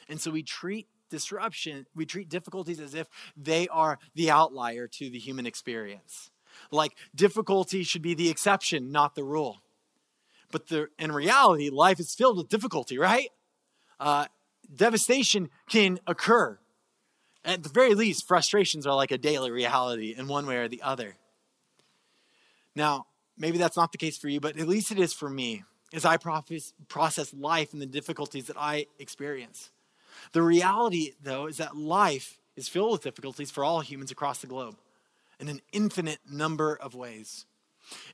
And 0.09 0.19
so 0.19 0.31
we 0.31 0.43
treat 0.43 0.89
disruption, 1.11 1.87
we 1.95 2.07
treat 2.07 2.29
difficulties 2.29 2.81
as 2.81 2.95
if 2.95 3.09
they 3.37 3.69
are 3.69 3.99
the 4.15 4.31
outlier 4.31 4.87
to 4.89 5.11
the 5.11 5.19
human 5.19 5.47
experience. 5.47 6.31
Like 6.71 6.93
difficulty 7.15 7.83
should 7.83 8.03
be 8.03 8.15
the 8.15 8.31
exception, 8.31 8.91
not 8.91 9.15
the 9.15 9.25
rule. 9.25 9.61
But 10.51 10.69
the, 10.69 10.89
in 10.99 11.13
reality, 11.13 11.71
life 11.71 12.01
is 12.01 12.15
filled 12.15 12.39
with 12.39 12.49
difficulty, 12.49 12.99
right? 12.99 13.29
Uh, 13.99 14.27
devastation 14.75 15.51
can 15.69 16.01
occur. 16.07 16.59
At 17.45 17.63
the 17.63 17.69
very 17.69 17.95
least, 17.95 18.27
frustrations 18.27 18.87
are 18.87 18.95
like 18.95 19.11
a 19.11 19.19
daily 19.19 19.51
reality 19.51 20.15
in 20.17 20.29
one 20.29 20.47
way 20.47 20.57
or 20.57 20.69
the 20.69 20.83
other. 20.83 21.17
Now, 22.75 23.07
maybe 23.39 23.59
that's 23.59 23.77
not 23.77 23.93
the 23.93 23.99
case 23.99 24.19
for 24.19 24.29
you, 24.29 24.41
but 24.41 24.59
at 24.59 24.69
least 24.69 24.91
it 24.91 24.99
is 24.99 25.13
for 25.13 25.31
me 25.31 25.65
as 25.93 26.05
I 26.05 26.17
process 26.89 27.35
life 27.35 27.73
and 27.73 27.83
the 27.83 27.87
difficulties 27.87 28.47
that 28.47 28.57
I 28.59 28.87
experience. 28.99 29.71
The 30.33 30.43
reality, 30.43 31.13
though, 31.23 31.47
is 31.47 31.59
that 31.59 31.77
life 31.77 32.39
is 32.57 32.69
filled 32.69 32.93
with 32.93 33.03
difficulties 33.03 33.51
for 33.51 33.65
all 33.65 33.81
humans 33.81 34.11
across 34.11 34.41
the 34.41 34.47
globe 34.47 34.77
in 35.39 35.49
an 35.49 35.61
infinite 35.73 36.19
number 36.31 36.77
of 36.77 36.95
ways. 36.95 37.47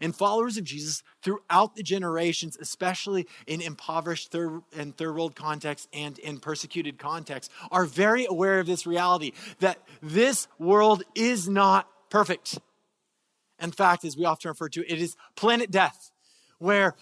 And 0.01 0.15
followers 0.15 0.57
of 0.57 0.65
Jesus 0.65 1.03
throughout 1.23 1.75
the 1.75 1.83
generations, 1.83 2.57
especially 2.61 3.27
in 3.47 3.61
impoverished 3.61 4.31
third 4.31 4.63
and 4.77 4.97
third 4.97 5.15
world 5.15 5.35
contexts 5.35 5.89
and 5.93 6.19
in 6.19 6.39
persecuted 6.39 6.99
contexts, 6.99 7.53
are 7.71 7.85
very 7.85 8.27
aware 8.27 8.61
of 8.61 8.67
this 8.67 8.87
reality 8.87 9.33
that 9.59 9.79
this 10.03 10.49
world 10.59 11.03
is 11.15 11.49
not 11.49 11.89
perfect. 12.09 12.59
In 13.61 13.73
fact, 13.73 14.05
as 14.05 14.17
we 14.17 14.25
often 14.25 14.51
refer 14.51 14.69
to, 14.71 14.91
it 14.91 15.01
is 15.01 15.17
planet 15.35 15.71
death, 15.71 16.11
where 16.59 16.95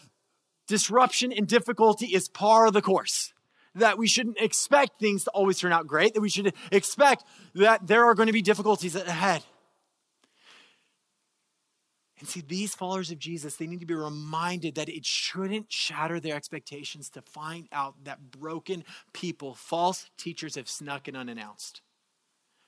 disruption 0.67 1.33
and 1.33 1.47
difficulty 1.47 2.07
is 2.07 2.29
par 2.29 2.67
of 2.67 2.73
the 2.73 2.83
course 2.83 3.34
that 3.75 3.99
we 3.99 4.07
shouldn't 4.07 4.41
expect 4.41 4.99
things 4.99 5.25
to 5.25 5.31
always 5.31 5.59
turn 5.59 5.73
out 5.73 5.87
great, 5.87 6.15
that 6.15 6.21
we 6.21 6.29
should 6.29 6.53
expect 6.71 7.25
that 7.55 7.87
there 7.87 8.05
are 8.05 8.15
going 8.15 8.29
to 8.29 8.33
be 8.33 8.43
difficulties 8.43 8.95
ahead. 8.95 9.43
And 12.21 12.29
see, 12.29 12.41
these 12.41 12.75
followers 12.75 13.11
of 13.11 13.19
Jesus, 13.19 13.57
they 13.57 13.67
need 13.67 13.81
to 13.81 13.87
be 13.87 13.95
reminded 13.95 14.77
that 14.77 14.89
it 14.89 15.05
shouldn't 15.05 15.73
shatter 15.73 16.21
their 16.21 16.37
expectations 16.37 17.11
to 17.11 17.23
find 17.23 17.69
out 17.73 18.05
that 18.05 18.31
broken 18.31 18.85
people, 19.13 19.55
false 19.55 20.09
teachers, 20.17 20.55
have 20.55 20.69
snuck 20.69 21.09
in 21.09 21.17
unannounced. 21.17 21.83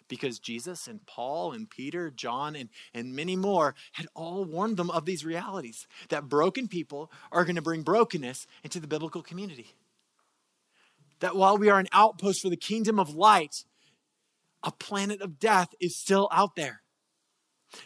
Because 0.09 0.39
Jesus 0.39 0.87
and 0.87 1.05
Paul 1.07 1.53
and 1.53 1.69
Peter, 1.71 2.11
John, 2.11 2.55
and, 2.55 2.69
and 2.93 3.15
many 3.15 3.35
more 3.35 3.75
had 3.93 4.07
all 4.15 4.45
warned 4.45 4.77
them 4.77 4.91
of 4.91 5.05
these 5.05 5.25
realities 5.25 5.87
that 6.11 6.29
broken 6.29 6.69
people 6.69 7.11
are 7.33 7.45
going 7.45 7.57
to 7.57 7.63
bring 7.63 7.83
brokenness 7.83 8.47
into 8.63 8.79
the 8.79 8.87
biblical 8.87 9.23
community 9.23 9.75
that 11.21 11.37
while 11.37 11.57
we 11.57 11.69
are 11.69 11.79
an 11.79 11.89
outpost 11.93 12.43
for 12.43 12.51
the 12.51 12.57
kingdom 12.57 12.99
of 12.99 13.15
light, 13.15 13.65
a 14.63 14.73
planet 14.73 15.21
of 15.21 15.39
death 15.39 15.69
is 15.81 15.99
still 15.99 16.29
out 16.33 16.57
there. 16.57 16.83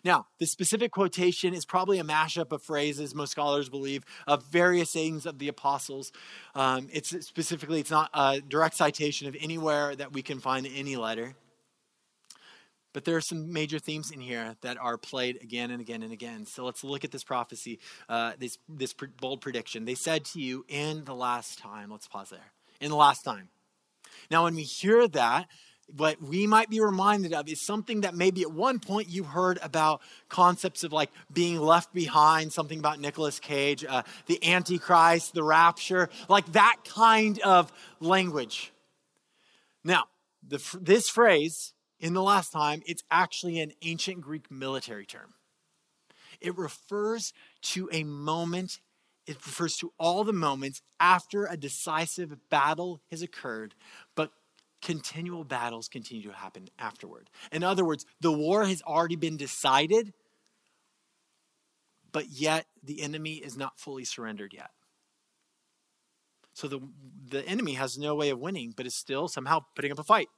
Now, 0.05 0.27
the 0.38 0.47
specific 0.47 0.93
quotation 0.93 1.55
is 1.55 1.64
probably 1.64 1.99
a 1.99 2.05
mashup 2.05 2.53
of 2.53 2.62
phrases, 2.62 3.14
most 3.14 3.33
scholars 3.33 3.69
believe, 3.69 4.05
of 4.27 4.45
various 4.47 4.93
sayings 4.93 5.27
of 5.27 5.38
the 5.38 5.49
apostles. 5.49 6.12
Um, 6.55 6.88
it's 6.93 7.11
specifically, 7.27 7.81
it's 7.81 7.90
not 7.90 8.11
a 8.12 8.40
direct 8.40 8.77
citation 8.77 9.27
of 9.27 9.37
anywhere 9.40 9.97
that 9.97 10.12
we 10.12 10.23
can 10.23 10.38
find 10.38 10.66
in 10.66 10.73
any 10.73 10.97
letter. 10.97 11.35
But 12.93 13.05
there 13.05 13.16
are 13.16 13.21
some 13.21 13.53
major 13.53 13.79
themes 13.79 14.11
in 14.11 14.21
here 14.21 14.57
that 14.62 14.77
are 14.77 14.99
played 14.99 15.38
again 15.43 15.71
and 15.71 15.81
again 15.81 16.03
and 16.03 16.12
again. 16.12 16.45
So 16.45 16.64
let's 16.64 16.83
look 16.83 17.05
at 17.05 17.12
this 17.12 17.23
prophecy, 17.23 17.79
uh, 18.09 18.33
this, 18.38 18.59
this 18.69 18.95
bold 19.21 19.40
prediction. 19.40 19.85
They 19.85 19.95
said 19.95 20.25
to 20.27 20.40
you 20.40 20.64
in 20.69 21.05
the 21.05 21.14
last 21.14 21.59
time, 21.59 21.90
let's 21.90 22.09
pause 22.09 22.31
there 22.31 22.53
in 22.81 22.90
the 22.90 22.97
last 22.97 23.25
time. 23.25 23.49
Now, 24.31 24.45
when 24.45 24.55
we 24.55 24.62
hear 24.62 25.09
that, 25.09 25.49
what 25.97 26.23
we 26.23 26.47
might 26.47 26.71
be 26.71 26.81
reminded 26.81 27.33
of 27.33 27.49
is 27.49 27.61
something 27.61 28.03
that 28.03 28.14
maybe 28.14 28.43
at 28.43 28.53
one 28.53 28.79
point 28.79 29.09
you 29.09 29.25
heard 29.25 29.59
about 29.62 30.01
concepts 30.29 30.85
of 30.85 30.93
like 30.93 31.11
being 31.33 31.59
left 31.59 31.93
behind, 31.93 32.53
something 32.53 32.79
about 32.79 33.01
Nicolas 33.01 33.40
Cage, 33.40 33.85
uh, 33.85 34.03
the 34.27 34.38
Antichrist, 34.49 35.35
the 35.35 35.43
rapture, 35.43 36.09
like 36.29 36.47
that 36.53 36.77
kind 36.85 37.40
of 37.40 37.73
language. 37.99 38.73
Now, 39.83 40.05
the, 40.47 40.62
this 40.81 41.09
phrase 41.09 41.73
in 41.99 42.14
the 42.14 42.23
last 42.23 42.51
time, 42.53 42.83
it's 42.87 43.03
actually 43.11 43.61
an 43.61 43.73
ancient 43.83 44.21
Greek 44.21 44.51
military 44.51 45.07
term. 45.07 45.35
It 46.40 46.57
refers 46.57 47.33
to 47.62 47.88
a 47.93 48.05
moment, 48.05 48.81
it 49.31 49.37
refers 49.47 49.77
to 49.77 49.93
all 49.97 50.25
the 50.25 50.33
moments 50.33 50.83
after 50.99 51.47
a 51.47 51.57
decisive 51.57 52.37
battle 52.51 53.01
has 53.12 53.23
occurred, 53.23 53.77
but 54.16 54.33
continual 54.83 55.45
battles 55.45 55.87
continue 55.87 56.29
to 56.29 56.33
happen 56.33 56.69
afterward. 56.81 57.31
In 57.53 57.62
other 57.62 57.85
words, 57.85 58.05
the 58.21 58.33
war 58.33 58.64
has 58.64 58.83
already 58.83 59.14
been 59.14 59.37
decided, 59.37 60.12
but 62.11 62.29
yet 62.29 62.66
the 62.83 63.03
enemy 63.03 63.35
is 63.35 63.57
not 63.57 63.79
fully 63.79 64.05
surrendered 64.05 64.53
yet. 64.53 64.71
So 66.53 66.66
the, 66.66 66.81
the 67.29 67.47
enemy 67.47 67.75
has 67.75 67.97
no 67.97 68.16
way 68.16 68.31
of 68.31 68.40
winning, 68.40 68.75
but 68.77 68.85
is 68.85 68.97
still 68.97 69.29
somehow 69.29 69.61
putting 69.77 69.93
up 69.93 70.01
a 70.01 70.05
fight. 70.05 70.29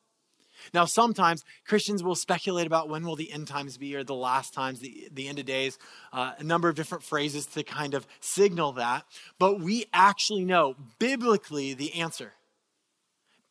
Now, 0.73 0.85
sometimes 0.85 1.45
Christians 1.67 2.03
will 2.03 2.15
speculate 2.15 2.67
about 2.67 2.89
when 2.89 3.05
will 3.05 3.17
the 3.17 3.33
end 3.33 3.49
times 3.49 3.77
be 3.79 3.95
or 3.97 4.05
the 4.05 4.15
last 4.15 4.55
times, 4.55 4.81
the, 4.81 5.09
the 5.13 5.29
end 5.29 5.39
of 5.39 5.47
days, 5.47 5.79
uh, 6.13 6.33
a 6.39 6.45
number 6.45 6.69
of 6.69 6.75
different 6.75 7.05
phrases 7.05 7.47
to 7.47 7.63
kind 7.63 7.95
of 7.95 8.07
signal 8.21 8.73
that. 8.73 9.05
But 9.39 9.61
we 9.61 9.87
actually 9.93 10.45
know 10.45 10.77
biblically 10.99 11.75
the 11.75 11.95
answer. 12.01 12.33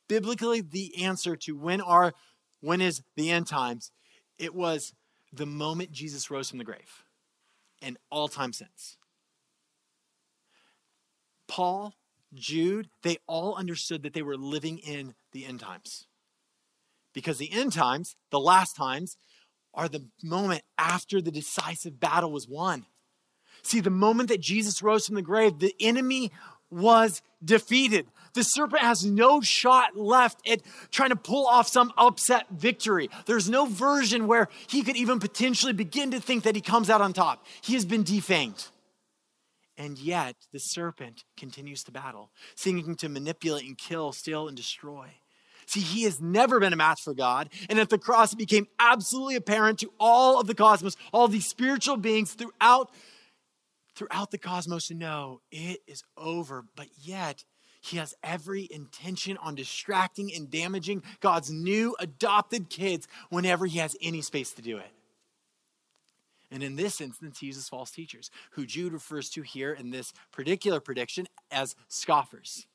Biblically, 0.08 0.62
the 0.62 1.04
answer 1.04 1.36
to 1.38 1.56
when 1.56 1.82
are 1.82 2.13
when 2.62 2.82
is 2.82 3.02
the 3.15 3.32
end 3.32 3.47
times, 3.47 3.91
it 4.38 4.54
was 4.54 4.93
the 5.34 5.45
moment 5.45 5.91
Jesus 5.91 6.30
rose 6.30 6.50
from 6.50 6.60
the 6.60 6.65
grave 6.65 7.04
and 7.82 7.97
all 8.10 8.28
time 8.28 8.54
since. 8.54 8.97
Paul, 11.47 11.95
Jude, 12.34 12.89
they 13.04 13.17
all 13.28 13.56
understood 13.56 14.04
that 14.04 14.13
they 14.13 14.21
were 14.21 14.38
living 14.38 14.78
in 14.78 15.15
the 15.32 15.45
end 15.45 15.60
times. 15.60 16.06
Because 17.13 17.38
the 17.38 17.52
end 17.52 17.74
times, 17.74 18.15
the 18.30 18.39
last 18.39 18.74
times, 18.74 19.17
are 19.74 19.88
the 19.88 20.08
moment 20.24 20.63
after 20.78 21.21
the 21.21 21.32
decisive 21.32 22.00
battle 22.00 22.32
was 22.32 22.47
won. 22.47 22.86
See, 23.63 23.80
the 23.80 23.89
moment 23.89 24.30
that 24.30 24.41
Jesus 24.41 24.82
rose 24.82 25.06
from 25.06 25.15
the 25.15 25.21
grave, 25.21 25.60
the 25.60 25.76
enemy 25.80 26.32
was 26.69 27.21
defeated. 27.43 28.08
The 28.34 28.43
serpent 28.43 28.82
has 28.82 29.06
no 29.06 29.41
shot 29.41 29.97
left 29.97 30.47
at 30.47 30.62
trying 30.89 31.10
to 31.10 31.15
pull 31.15 31.45
off 31.45 31.67
some 31.67 31.91
upset 31.97 32.45
victory. 32.50 33.10
There's 33.26 33.50
no 33.50 33.65
version 33.65 34.26
where 34.26 34.47
he 34.67 34.84
could 34.84 34.95
even 34.95 35.19
potentially 35.19 35.74
begin 35.74 36.12
to 36.12 36.21
think 36.21 36.43
that 36.43 36.56
he 36.56 36.62
comes 36.62 36.89
out 36.89 37.02
on 37.02 37.13
top. 37.13 37.45
He 37.62 37.74
has 37.74 37.86
been 37.86 38.04
defanged. 38.04 38.69
And 39.78 39.97
yet, 39.97 40.36
the 40.54 40.60
serpent 40.60 41.24
continues 41.38 41.84
to 41.84 41.91
battle, 41.91 42.32
seeking 42.56 42.95
to 42.95 43.10
manipulate 43.10 43.65
and 43.65 43.78
kill, 43.78 44.12
steal, 44.12 44.47
and 44.47 44.56
destroy. 44.56 45.08
See, 45.71 45.79
he 45.79 46.03
has 46.03 46.19
never 46.19 46.60
been 46.60 46.73
a 46.73 46.75
match 46.75 47.01
for 47.01 47.13
God. 47.13 47.49
And 47.69 47.79
at 47.79 47.89
the 47.89 47.97
cross, 47.97 48.34
it 48.34 48.38
became 48.38 48.67
absolutely 48.77 49.38
apparent 49.38 49.79
to 49.79 49.93
all 50.01 50.38
of 50.38 50.45
the 50.47 50.53
cosmos, 50.53 50.97
all 51.13 51.29
these 51.29 51.47
spiritual 51.47 51.95
beings 51.95 52.34
throughout, 52.34 52.91
throughout 53.95 54.31
the 54.31 54.38
cosmos 54.38 54.88
to 54.88 54.95
know 54.95 55.39
it 55.49 55.79
is 55.88 56.03
over. 56.17 56.65
But 56.75 56.88
yet, 57.01 57.45
he 57.79 57.95
has 57.95 58.13
every 58.21 58.67
intention 58.69 59.38
on 59.38 59.55
distracting 59.55 60.29
and 60.36 60.51
damaging 60.51 61.03
God's 61.21 61.49
new 61.49 61.95
adopted 62.01 62.69
kids 62.69 63.07
whenever 63.29 63.65
he 63.65 63.79
has 63.79 63.95
any 64.01 64.21
space 64.21 64.51
to 64.55 64.62
do 64.62 64.77
it. 64.77 64.91
And 66.51 66.63
in 66.63 66.75
this 66.75 66.99
instance, 66.99 67.39
he 67.39 67.45
uses 67.45 67.69
false 67.69 67.91
teachers, 67.91 68.29
who 68.51 68.65
Jude 68.65 68.91
refers 68.91 69.29
to 69.29 69.41
here 69.41 69.71
in 69.71 69.91
this 69.91 70.12
particular 70.34 70.81
prediction 70.81 71.27
as 71.49 71.77
scoffers. 71.88 72.67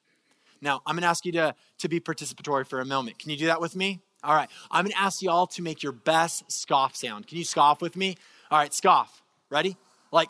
Now, 0.66 0.83
I'm 0.85 0.96
going 0.96 1.02
to 1.02 1.09
ask 1.09 1.24
you 1.24 1.31
to, 1.31 1.55
to 1.79 1.88
be 1.88 2.00
participatory 2.00 2.66
for 2.66 2.81
a 2.81 2.85
moment. 2.85 3.20
Can 3.20 3.31
you 3.31 3.37
do 3.37 3.46
that 3.46 3.61
with 3.61 3.76
me? 3.76 4.00
All 4.24 4.35
right. 4.35 4.48
I'm 4.68 4.83
going 4.83 4.90
to 4.90 5.00
ask 5.00 5.22
you 5.22 5.31
all 5.31 5.46
to 5.46 5.62
make 5.62 5.81
your 5.81 5.92
best 5.92 6.50
scoff 6.50 6.96
sound. 6.96 7.29
Can 7.29 7.38
you 7.38 7.44
scoff 7.44 7.81
with 7.81 7.94
me? 7.94 8.16
All 8.50 8.59
right, 8.59 8.74
scoff. 8.74 9.22
Ready? 9.48 9.76
Like, 10.11 10.29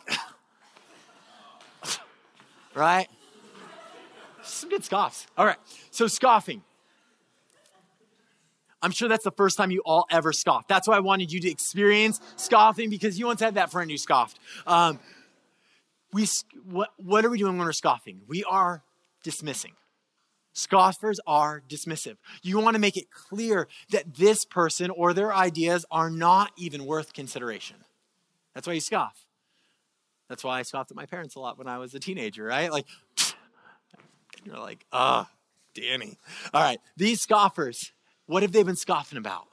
right? 2.75 3.07
Some 4.43 4.69
good 4.69 4.83
scoffs. 4.83 5.25
All 5.39 5.45
right. 5.47 5.57
So, 5.89 6.05
scoffing. 6.05 6.61
I'm 8.79 8.91
sure 8.91 9.09
that's 9.09 9.23
the 9.23 9.31
first 9.31 9.57
time 9.57 9.71
you 9.71 9.81
all 9.87 10.05
ever 10.11 10.33
scoffed. 10.33 10.67
That's 10.67 10.87
why 10.87 10.97
I 10.97 10.99
wanted 10.99 11.31
you 11.31 11.39
to 11.39 11.49
experience 11.49 12.21
scoffing 12.35 12.91
because 12.91 13.17
you 13.17 13.25
once 13.25 13.41
had 13.41 13.55
that 13.55 13.71
friend 13.71 13.89
who 13.89 13.97
scoffed. 13.97 14.37
Um, 14.67 14.99
we, 16.13 16.27
what, 16.69 16.91
what 16.97 17.25
are 17.25 17.31
we 17.31 17.39
doing 17.39 17.57
when 17.57 17.65
we're 17.65 17.71
scoffing? 17.71 18.21
We 18.27 18.43
are 18.43 18.83
dismissing. 19.23 19.71
Scoffers 20.57 21.19
are 21.27 21.61
dismissive. 21.69 22.17
You 22.41 22.59
want 22.59 22.73
to 22.73 22.79
make 22.79 22.97
it 22.97 23.11
clear 23.11 23.67
that 23.91 24.15
this 24.15 24.43
person 24.43 24.89
or 24.89 25.13
their 25.13 25.31
ideas 25.31 25.85
are 25.91 26.09
not 26.09 26.51
even 26.57 26.87
worth 26.87 27.13
consideration. 27.13 27.77
That's 28.55 28.65
why 28.65 28.73
you 28.73 28.81
scoff. 28.81 29.27
That's 30.29 30.43
why 30.43 30.57
I 30.57 30.63
scoffed 30.63 30.89
at 30.89 30.97
my 30.97 31.05
parents 31.05 31.35
a 31.35 31.39
lot 31.39 31.59
when 31.59 31.67
I 31.67 31.77
was 31.77 31.93
a 31.93 31.99
teenager, 31.99 32.43
right? 32.43 32.71
Like, 32.71 32.87
you're 34.45 34.57
like, 34.57 34.83
ah, 34.91 35.29
Danny. 35.75 36.17
All 36.55 36.63
right, 36.63 36.79
these 36.97 37.21
scoffers, 37.21 37.91
what 38.25 38.41
have 38.41 38.51
they 38.51 38.63
been 38.63 38.75
scoffing 38.75 39.19
about? 39.19 39.47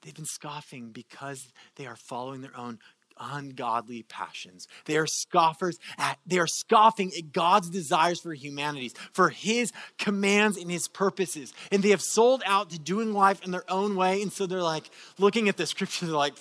They've 0.00 0.14
been 0.14 0.24
scoffing 0.24 0.92
because 0.92 1.52
they 1.74 1.86
are 1.86 1.96
following 1.96 2.40
their 2.40 2.56
own 2.56 2.78
ungodly 3.18 4.02
passions. 4.02 4.68
They 4.84 4.96
are 4.96 5.06
scoffers 5.06 5.78
at, 5.98 6.18
they 6.26 6.38
are 6.38 6.46
scoffing 6.46 7.12
at 7.16 7.32
God's 7.32 7.70
desires 7.70 8.20
for 8.20 8.34
humanities, 8.34 8.94
for 9.12 9.30
his 9.30 9.72
commands 9.98 10.56
and 10.56 10.70
his 10.70 10.88
purposes. 10.88 11.52
And 11.72 11.82
they 11.82 11.90
have 11.90 12.02
sold 12.02 12.42
out 12.46 12.70
to 12.70 12.78
doing 12.78 13.12
life 13.12 13.44
in 13.44 13.50
their 13.50 13.70
own 13.70 13.96
way. 13.96 14.22
And 14.22 14.32
so 14.32 14.46
they're 14.46 14.62
like 14.62 14.90
looking 15.18 15.48
at 15.48 15.56
the 15.56 15.66
scripture, 15.66 16.06
they're 16.06 16.14
like, 16.14 16.34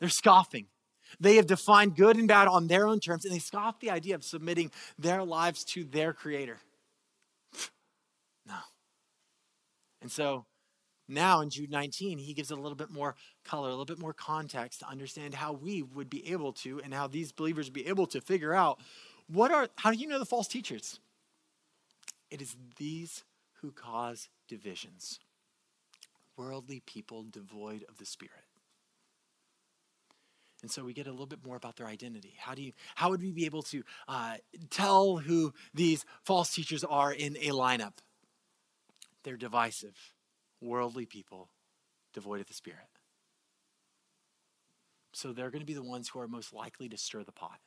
they're 0.00 0.08
scoffing. 0.08 0.66
They 1.20 1.36
have 1.36 1.46
defined 1.46 1.96
good 1.96 2.16
and 2.16 2.26
bad 2.26 2.48
on 2.48 2.66
their 2.66 2.86
own 2.86 3.00
terms, 3.00 3.24
and 3.24 3.32
they 3.32 3.38
scoff 3.38 3.78
the 3.80 3.90
idea 3.90 4.14
of 4.16 4.24
submitting 4.24 4.70
their 4.98 5.22
lives 5.22 5.64
to 5.66 5.84
their 5.84 6.12
creator. 6.12 6.58
No. 8.46 8.56
And 10.02 10.10
so 10.10 10.44
now 11.08 11.40
in 11.40 11.50
Jude 11.50 11.70
19, 11.70 12.18
he 12.18 12.32
gives 12.32 12.50
it 12.50 12.58
a 12.58 12.60
little 12.60 12.76
bit 12.76 12.90
more 12.90 13.14
color, 13.44 13.68
a 13.68 13.70
little 13.70 13.84
bit 13.84 13.98
more 13.98 14.14
context 14.14 14.80
to 14.80 14.88
understand 14.88 15.34
how 15.34 15.52
we 15.52 15.82
would 15.82 16.08
be 16.08 16.32
able 16.32 16.52
to 16.54 16.80
and 16.82 16.94
how 16.94 17.06
these 17.06 17.30
believers 17.30 17.66
would 17.66 17.74
be 17.74 17.86
able 17.86 18.06
to 18.06 18.20
figure 18.20 18.54
out 18.54 18.80
what 19.26 19.50
are, 19.50 19.68
how 19.76 19.90
do 19.90 19.98
you 19.98 20.08
know 20.08 20.18
the 20.18 20.24
false 20.24 20.48
teachers? 20.48 21.00
It 22.30 22.40
is 22.40 22.56
these 22.78 23.24
who 23.60 23.70
cause 23.70 24.28
divisions, 24.48 25.20
worldly 26.36 26.80
people 26.86 27.24
devoid 27.24 27.84
of 27.88 27.98
the 27.98 28.06
Spirit. 28.06 28.32
And 30.62 30.70
so 30.70 30.82
we 30.82 30.94
get 30.94 31.06
a 31.06 31.10
little 31.10 31.26
bit 31.26 31.44
more 31.44 31.56
about 31.56 31.76
their 31.76 31.86
identity. 31.86 32.34
How 32.38 32.54
do 32.54 32.62
you, 32.62 32.72
how 32.94 33.10
would 33.10 33.20
we 33.20 33.32
be 33.32 33.44
able 33.44 33.62
to 33.64 33.82
uh, 34.08 34.36
tell 34.70 35.18
who 35.18 35.52
these 35.74 36.06
false 36.22 36.54
teachers 36.54 36.82
are 36.82 37.12
in 37.12 37.36
a 37.36 37.50
lineup? 37.50 37.98
They're 39.24 39.36
divisive 39.36 40.13
worldly 40.64 41.06
people 41.06 41.48
devoid 42.12 42.40
of 42.40 42.46
the 42.46 42.54
Spirit. 42.54 42.78
So 45.12 45.32
they're 45.32 45.50
going 45.50 45.60
to 45.60 45.66
be 45.66 45.74
the 45.74 45.82
ones 45.82 46.08
who 46.08 46.20
are 46.20 46.28
most 46.28 46.52
likely 46.52 46.88
to 46.88 46.96
stir 46.96 47.22
the 47.22 47.32
pot, 47.32 47.60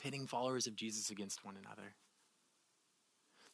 pitting 0.00 0.26
followers 0.26 0.66
of 0.66 0.76
Jesus 0.76 1.10
against 1.10 1.44
one 1.44 1.56
another. 1.56 1.94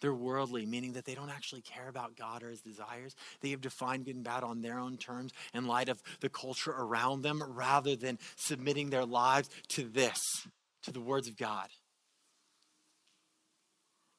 They're 0.01 0.15
worldly, 0.15 0.65
meaning 0.65 0.93
that 0.95 1.05
they 1.05 1.15
don't 1.15 1.31
actually 1.31 1.61
care 1.61 1.89
about 1.89 2.17
God 2.17 2.43
or 2.43 2.51
his 2.51 2.63
desires. 2.63 3.15
They 3.43 3.51
have 3.51 3.61
defined 3.61 4.07
good 4.07 4.15
and 4.15 4.25
bad 4.25 4.43
on 4.43 4.63
their 4.63 4.79
own 4.79 4.97
terms 4.97 5.33
in 5.53 5.67
light 5.67 5.91
of 5.91 6.03
the 6.21 6.31
culture 6.31 6.71
around 6.71 7.23
them 7.23 7.43
rather 7.47 7.97
than 7.97 8.19
submitting 8.37 8.89
their 8.89 9.05
lives 9.05 9.51
to 9.69 9.85
this, 9.85 10.47
to 10.85 10.93
the 10.93 11.01
words 11.01 11.29
of 11.29 11.37
God. 11.37 11.69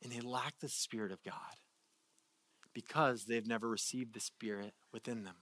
And 0.04 0.12
they 0.12 0.20
lack 0.20 0.60
the 0.60 0.70
Spirit 0.70 1.12
of 1.12 1.24
God 1.24 1.34
because 2.74 3.26
they've 3.26 3.48
never 3.48 3.70
received 3.70 4.14
the 4.14 4.20
Spirit 4.20 4.74
within 4.92 5.24
them. 5.24 5.36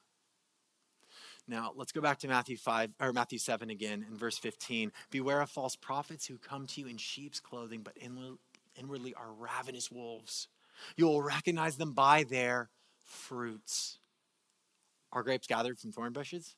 Now, 1.48 1.74
let's 1.76 1.92
go 1.92 2.02
back 2.02 2.20
to 2.20 2.28
Matthew 2.28 2.58
5 2.58 2.92
or 3.00 3.12
Matthew 3.12 3.40
7 3.40 3.70
again 3.72 4.06
in 4.08 4.16
verse 4.16 4.38
15. 4.38 4.92
Beware 5.10 5.42
of 5.42 5.50
false 5.50 5.76
prophets 5.76 6.28
who 6.28 6.38
come 6.38 6.68
to 6.68 6.82
you 6.82 6.88
in 6.88 6.98
sheep's 6.98 7.40
clothing, 7.40 7.82
but 7.82 7.98
inwardly 8.00 9.14
are 9.16 9.34
ravenous 9.34 9.90
wolves. 9.90 10.48
You 10.96 11.08
will 11.08 11.24
recognize 11.24 11.78
them 11.78 11.94
by 11.94 12.24
their 12.24 12.70
fruits. 13.04 13.98
Are 15.12 15.24
grapes 15.24 15.48
gathered 15.48 15.80
from 15.80 15.92
thorn 15.92 16.14
bushes? 16.14 16.56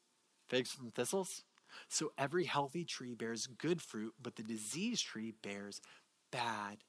Figs 0.50 0.72
from 0.72 0.92
thistles? 0.92 1.44
So 1.88 2.12
every 2.18 2.44
healthy 2.44 2.84
tree 2.84 3.16
bears 3.16 3.48
good 3.48 3.82
fruit, 3.82 4.14
but 4.22 4.36
the 4.36 4.44
diseased 4.44 5.06
tree 5.06 5.34
bears 5.42 5.80
bad 6.32 6.80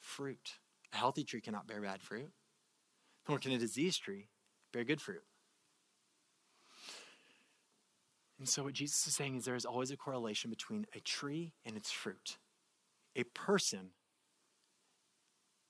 fruit. 0.00 0.54
A 0.94 0.96
healthy 0.96 1.22
tree 1.22 1.42
cannot 1.42 1.66
bear 1.66 1.82
bad 1.82 2.00
fruit 2.00 2.30
nor 3.28 3.38
can 3.38 3.52
a 3.52 3.58
diseased 3.58 4.02
tree 4.02 4.28
bear 4.72 4.84
good 4.84 5.00
fruit. 5.00 5.22
And 8.38 8.48
so, 8.48 8.64
what 8.64 8.74
Jesus 8.74 9.06
is 9.06 9.14
saying 9.14 9.36
is 9.36 9.44
there 9.44 9.54
is 9.54 9.64
always 9.64 9.90
a 9.90 9.96
correlation 9.96 10.50
between 10.50 10.86
a 10.94 11.00
tree 11.00 11.54
and 11.64 11.76
its 11.76 11.90
fruit, 11.90 12.36
a 13.14 13.24
person 13.24 13.90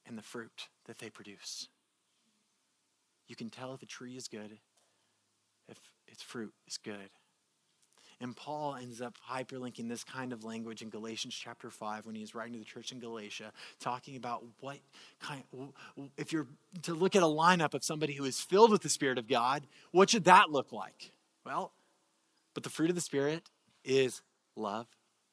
and 0.04 0.18
the 0.18 0.22
fruit 0.22 0.68
that 0.86 0.98
they 0.98 1.10
produce. 1.10 1.68
You 3.28 3.36
can 3.36 3.50
tell 3.50 3.72
if 3.74 3.82
a 3.82 3.86
tree 3.86 4.16
is 4.16 4.28
good 4.28 4.58
if 5.68 5.78
its 6.06 6.22
fruit 6.22 6.52
is 6.66 6.78
good. 6.78 7.10
And 8.20 8.34
Paul 8.34 8.76
ends 8.76 9.02
up 9.02 9.16
hyperlinking 9.30 9.88
this 9.88 10.02
kind 10.02 10.32
of 10.32 10.42
language 10.42 10.80
in 10.80 10.88
Galatians 10.88 11.34
chapter 11.34 11.70
5 11.70 12.06
when 12.06 12.14
he 12.14 12.22
is 12.22 12.34
writing 12.34 12.54
to 12.54 12.58
the 12.58 12.64
church 12.64 12.90
in 12.90 12.98
Galatia, 12.98 13.52
talking 13.78 14.16
about 14.16 14.42
what 14.60 14.78
kind, 15.20 15.42
if 16.16 16.32
you're 16.32 16.46
to 16.82 16.94
look 16.94 17.14
at 17.14 17.22
a 17.22 17.26
lineup 17.26 17.74
of 17.74 17.84
somebody 17.84 18.14
who 18.14 18.24
is 18.24 18.40
filled 18.40 18.70
with 18.70 18.82
the 18.82 18.88
Spirit 18.88 19.18
of 19.18 19.28
God, 19.28 19.66
what 19.90 20.08
should 20.08 20.24
that 20.24 20.50
look 20.50 20.72
like? 20.72 21.12
Well, 21.44 21.72
but 22.54 22.62
the 22.62 22.70
fruit 22.70 22.88
of 22.88 22.96
the 22.96 23.02
Spirit 23.02 23.50
is 23.84 24.22
love, 24.56 24.86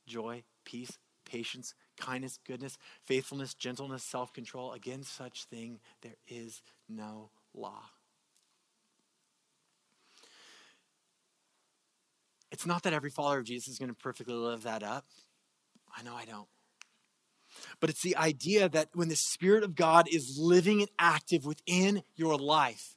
joy, 0.06 0.44
peace, 0.66 0.98
patience, 1.26 1.74
kindness, 1.98 2.38
goodness, 2.46 2.78
faithfulness, 3.02 3.54
gentleness, 3.54 4.04
self 4.04 4.34
control. 4.34 4.74
Against 4.74 5.16
such 5.16 5.46
thing, 5.46 5.80
there 6.02 6.18
is 6.28 6.62
no 6.90 7.30
law. 7.54 7.84
It's 12.54 12.68
not 12.68 12.84
that 12.84 12.94
every 12.94 13.10
follower 13.10 13.40
of 13.40 13.46
Jesus 13.46 13.68
is 13.68 13.80
going 13.80 13.90
to 13.90 13.96
perfectly 13.96 14.36
live 14.36 14.62
that 14.62 14.84
up. 14.84 15.06
I 15.98 16.04
know 16.04 16.14
I 16.14 16.26
don't. 16.26 16.48
But 17.80 17.90
it's 17.90 18.04
the 18.04 18.16
idea 18.16 18.70
that 18.70 18.90
when 18.94 19.10
the 19.10 19.16
Spirit 19.16 19.64
of 19.64 19.76
God 19.76 20.08
is 20.08 20.38
living 20.40 20.80
and 20.80 20.90
active 21.00 21.46
within 21.46 22.04
your 22.16 22.38
life, 22.38 22.96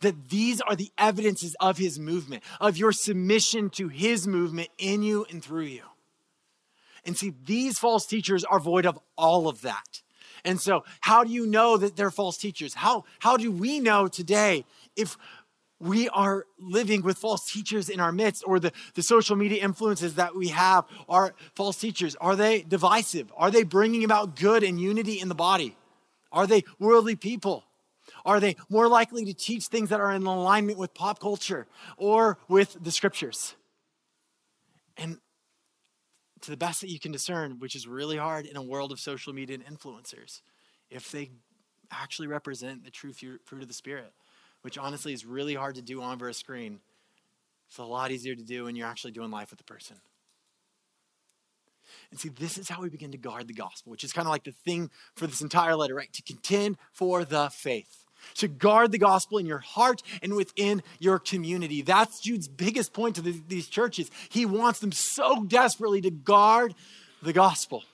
that 0.00 0.28
these 0.28 0.60
are 0.60 0.76
the 0.76 0.92
evidences 0.98 1.56
of 1.58 1.78
His 1.78 1.98
movement, 1.98 2.42
of 2.60 2.76
your 2.76 2.92
submission 2.92 3.70
to 3.70 3.88
His 3.88 4.26
movement 4.26 4.68
in 4.76 5.02
you 5.02 5.24
and 5.30 5.42
through 5.42 5.64
you. 5.64 5.84
And 7.06 7.16
see, 7.16 7.32
these 7.46 7.78
false 7.78 8.04
teachers 8.04 8.44
are 8.44 8.60
void 8.60 8.84
of 8.84 8.98
all 9.16 9.48
of 9.48 9.62
that. 9.62 10.02
And 10.44 10.60
so, 10.60 10.84
how 11.00 11.24
do 11.24 11.30
you 11.30 11.46
know 11.46 11.78
that 11.78 11.96
they're 11.96 12.10
false 12.10 12.36
teachers? 12.36 12.74
How, 12.74 13.04
how 13.20 13.38
do 13.38 13.50
we 13.50 13.80
know 13.80 14.06
today 14.06 14.66
if 14.96 15.16
we 15.82 16.08
are 16.10 16.46
living 16.60 17.02
with 17.02 17.18
false 17.18 17.50
teachers 17.50 17.88
in 17.88 17.98
our 17.98 18.12
midst, 18.12 18.44
or 18.46 18.60
the, 18.60 18.72
the 18.94 19.02
social 19.02 19.34
media 19.34 19.62
influences 19.62 20.14
that 20.14 20.36
we 20.36 20.48
have 20.48 20.84
are 21.08 21.34
false 21.56 21.76
teachers. 21.76 22.14
Are 22.16 22.36
they 22.36 22.62
divisive? 22.62 23.32
Are 23.36 23.50
they 23.50 23.64
bringing 23.64 24.04
about 24.04 24.36
good 24.36 24.62
and 24.62 24.80
unity 24.80 25.20
in 25.20 25.28
the 25.28 25.34
body? 25.34 25.76
Are 26.30 26.46
they 26.46 26.62
worldly 26.78 27.16
people? 27.16 27.64
Are 28.24 28.38
they 28.38 28.56
more 28.70 28.86
likely 28.86 29.24
to 29.24 29.34
teach 29.34 29.64
things 29.64 29.88
that 29.88 30.00
are 30.00 30.12
in 30.12 30.24
alignment 30.24 30.78
with 30.78 30.94
pop 30.94 31.18
culture 31.18 31.66
or 31.96 32.38
with 32.48 32.76
the 32.80 32.92
scriptures? 32.92 33.56
And 34.96 35.18
to 36.42 36.50
the 36.52 36.56
best 36.56 36.80
that 36.82 36.90
you 36.90 37.00
can 37.00 37.10
discern, 37.10 37.58
which 37.58 37.74
is 37.74 37.88
really 37.88 38.16
hard 38.16 38.46
in 38.46 38.56
a 38.56 38.62
world 38.62 38.92
of 38.92 39.00
social 39.00 39.32
media 39.32 39.56
and 39.56 39.78
influencers, 39.78 40.42
if 40.90 41.10
they 41.10 41.30
actually 41.90 42.28
represent 42.28 42.84
the 42.84 42.90
true 42.90 43.12
fruit 43.12 43.62
of 43.62 43.68
the 43.68 43.74
Spirit 43.74 44.12
which 44.62 44.78
honestly 44.78 45.12
is 45.12 45.24
really 45.24 45.54
hard 45.54 45.74
to 45.74 45.82
do 45.82 46.02
on 46.02 46.14
over 46.14 46.28
a 46.28 46.34
screen. 46.34 46.80
It's 47.68 47.78
a 47.78 47.84
lot 47.84 48.10
easier 48.10 48.34
to 48.34 48.42
do 48.42 48.64
when 48.64 48.76
you're 48.76 48.86
actually 48.86 49.12
doing 49.12 49.30
life 49.30 49.50
with 49.50 49.58
the 49.58 49.64
person. 49.64 49.96
And 52.10 52.18
see, 52.18 52.28
this 52.28 52.58
is 52.58 52.68
how 52.68 52.80
we 52.80 52.88
begin 52.88 53.12
to 53.12 53.18
guard 53.18 53.48
the 53.48 53.54
gospel, 53.54 53.90
which 53.90 54.04
is 54.04 54.12
kind 54.12 54.26
of 54.26 54.30
like 54.30 54.44
the 54.44 54.52
thing 54.52 54.90
for 55.14 55.26
this 55.26 55.40
entire 55.40 55.76
letter, 55.76 55.94
right? 55.94 56.12
To 56.12 56.22
contend 56.22 56.76
for 56.92 57.24
the 57.24 57.50
faith, 57.50 58.04
to 58.36 58.48
guard 58.48 58.92
the 58.92 58.98
gospel 58.98 59.38
in 59.38 59.46
your 59.46 59.58
heart 59.58 60.02
and 60.22 60.34
within 60.34 60.82
your 60.98 61.18
community. 61.18 61.82
That's 61.82 62.20
Jude's 62.20 62.48
biggest 62.48 62.92
point 62.92 63.16
to 63.16 63.22
the, 63.22 63.40
these 63.48 63.68
churches. 63.68 64.10
He 64.28 64.46
wants 64.46 64.80
them 64.80 64.92
so 64.92 65.44
desperately 65.44 66.00
to 66.02 66.10
guard 66.10 66.74
the 67.22 67.32
gospel. 67.32 67.84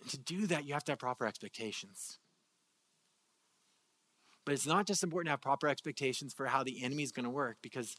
And 0.00 0.10
to 0.10 0.18
do 0.18 0.46
that, 0.46 0.66
you 0.66 0.72
have 0.74 0.84
to 0.84 0.92
have 0.92 0.98
proper 0.98 1.26
expectations. 1.26 2.18
But 4.46 4.54
it's 4.54 4.66
not 4.66 4.86
just 4.86 5.02
important 5.02 5.26
to 5.26 5.30
have 5.32 5.42
proper 5.42 5.68
expectations 5.68 6.32
for 6.32 6.46
how 6.46 6.62
the 6.62 6.82
enemy 6.82 7.02
is 7.02 7.10
going 7.10 7.24
to 7.24 7.30
work 7.30 7.58
because, 7.60 7.96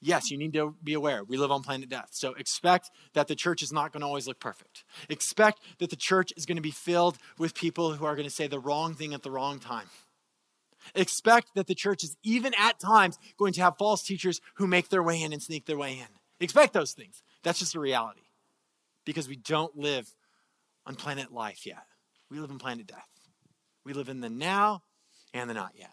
yes, 0.00 0.30
you 0.30 0.38
need 0.38 0.52
to 0.54 0.76
be 0.82 0.94
aware. 0.94 1.24
We 1.24 1.36
live 1.36 1.50
on 1.50 1.62
planet 1.62 1.88
death. 1.88 2.10
So 2.12 2.34
expect 2.34 2.88
that 3.14 3.26
the 3.26 3.34
church 3.34 3.62
is 3.62 3.72
not 3.72 3.92
going 3.92 4.02
to 4.02 4.06
always 4.06 4.28
look 4.28 4.38
perfect. 4.38 4.84
Expect 5.10 5.60
that 5.80 5.90
the 5.90 5.96
church 5.96 6.32
is 6.36 6.46
going 6.46 6.56
to 6.56 6.62
be 6.62 6.70
filled 6.70 7.18
with 7.36 7.54
people 7.54 7.94
who 7.94 8.06
are 8.06 8.14
going 8.14 8.28
to 8.28 8.34
say 8.34 8.46
the 8.46 8.60
wrong 8.60 8.94
thing 8.94 9.12
at 9.12 9.24
the 9.24 9.30
wrong 9.30 9.58
time. 9.58 9.88
Expect 10.94 11.48
that 11.56 11.66
the 11.66 11.74
church 11.74 12.04
is 12.04 12.16
even 12.22 12.54
at 12.56 12.78
times 12.78 13.18
going 13.36 13.52
to 13.54 13.60
have 13.60 13.76
false 13.76 14.02
teachers 14.04 14.40
who 14.54 14.68
make 14.68 14.90
their 14.90 15.02
way 15.02 15.20
in 15.20 15.32
and 15.32 15.42
sneak 15.42 15.66
their 15.66 15.76
way 15.76 15.94
in. 15.94 16.06
Expect 16.38 16.72
those 16.72 16.92
things. 16.92 17.24
That's 17.42 17.58
just 17.58 17.74
a 17.74 17.80
reality 17.80 18.22
because 19.04 19.28
we 19.28 19.36
don't 19.36 19.76
live 19.76 20.08
on 20.86 20.94
planet 20.94 21.32
life 21.32 21.66
yet. 21.66 21.82
We 22.30 22.38
live 22.38 22.50
in 22.50 22.58
planet 22.58 22.86
death. 22.86 23.08
We 23.84 23.94
live 23.94 24.08
in 24.08 24.20
the 24.20 24.30
now 24.30 24.82
and 25.34 25.48
the 25.48 25.54
not 25.54 25.72
yet. 25.76 25.92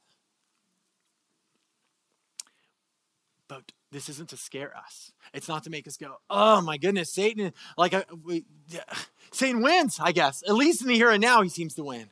But 3.48 3.72
this 3.92 4.10
isn't 4.10 4.30
to 4.30 4.38
scare 4.38 4.76
us. 4.76 5.12
It's 5.34 5.48
not 5.48 5.64
to 5.66 5.70
make 5.70 5.88
us 5.88 5.98
go, 5.98 6.16
oh 6.30 6.62
my 6.62 6.78
goodness, 6.78 7.14
Satan, 7.14 7.54
like, 7.78 7.94
uh, 7.94 8.04
Satan 9.32 9.62
wins, 9.62 10.00
I 10.02 10.12
guess. 10.12 10.44
At 10.48 10.56
least 10.56 10.82
in 10.82 10.88
the 10.88 10.96
here 10.96 11.12
and 11.12 11.22
now, 11.22 11.42
he 11.42 11.50
seems 11.50 11.76
to 11.76 11.84
win. 11.84 12.10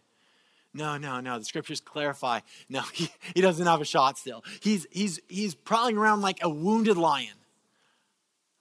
No, 0.73 0.97
no, 0.97 1.19
no. 1.19 1.37
The 1.37 1.45
scriptures 1.45 1.79
clarify. 1.79 2.39
No, 2.69 2.81
he, 2.93 3.09
he 3.35 3.41
doesn't 3.41 3.65
have 3.65 3.81
a 3.81 3.85
shot 3.85 4.17
still. 4.17 4.43
He's, 4.61 4.87
he's, 4.91 5.19
he's 5.27 5.55
prowling 5.55 5.97
around 5.97 6.21
like 6.21 6.39
a 6.41 6.49
wounded 6.49 6.97
lion. 6.97 7.35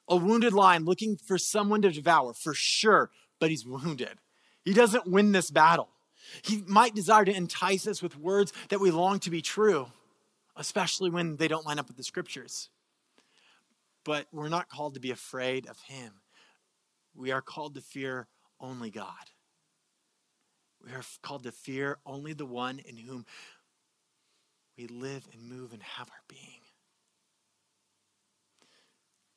A 0.08 0.16
wounded 0.16 0.52
lion 0.52 0.84
looking 0.84 1.16
for 1.16 1.38
someone 1.38 1.80
to 1.82 1.90
devour, 1.90 2.34
for 2.34 2.52
sure, 2.54 3.10
but 3.38 3.50
he's 3.50 3.64
wounded. 3.64 4.18
He 4.64 4.74
doesn't 4.74 5.06
win 5.06 5.32
this 5.32 5.50
battle. 5.50 5.88
He 6.42 6.62
might 6.66 6.94
desire 6.94 7.24
to 7.24 7.34
entice 7.34 7.86
us 7.86 8.02
with 8.02 8.18
words 8.18 8.52
that 8.70 8.80
we 8.80 8.90
long 8.90 9.18
to 9.20 9.30
be 9.30 9.42
true, 9.42 9.88
especially 10.56 11.10
when 11.10 11.36
they 11.36 11.48
don't 11.48 11.66
line 11.66 11.78
up 11.78 11.88
with 11.88 11.96
the 11.96 12.04
scriptures. 12.04 12.70
But 14.04 14.26
we're 14.32 14.48
not 14.48 14.68
called 14.68 14.94
to 14.94 15.00
be 15.00 15.10
afraid 15.10 15.66
of 15.66 15.78
him. 15.82 16.14
We 17.14 17.30
are 17.30 17.42
called 17.42 17.74
to 17.74 17.80
fear 17.80 18.26
only 18.60 18.90
God. 18.90 19.30
We 20.84 20.92
are 20.92 21.02
called 21.22 21.44
to 21.44 21.52
fear 21.52 21.98
only 22.04 22.32
the 22.32 22.46
one 22.46 22.80
in 22.80 22.96
whom 22.96 23.24
we 24.76 24.86
live 24.86 25.28
and 25.32 25.48
move 25.48 25.72
and 25.72 25.82
have 25.82 26.08
our 26.08 26.22
being. 26.28 26.62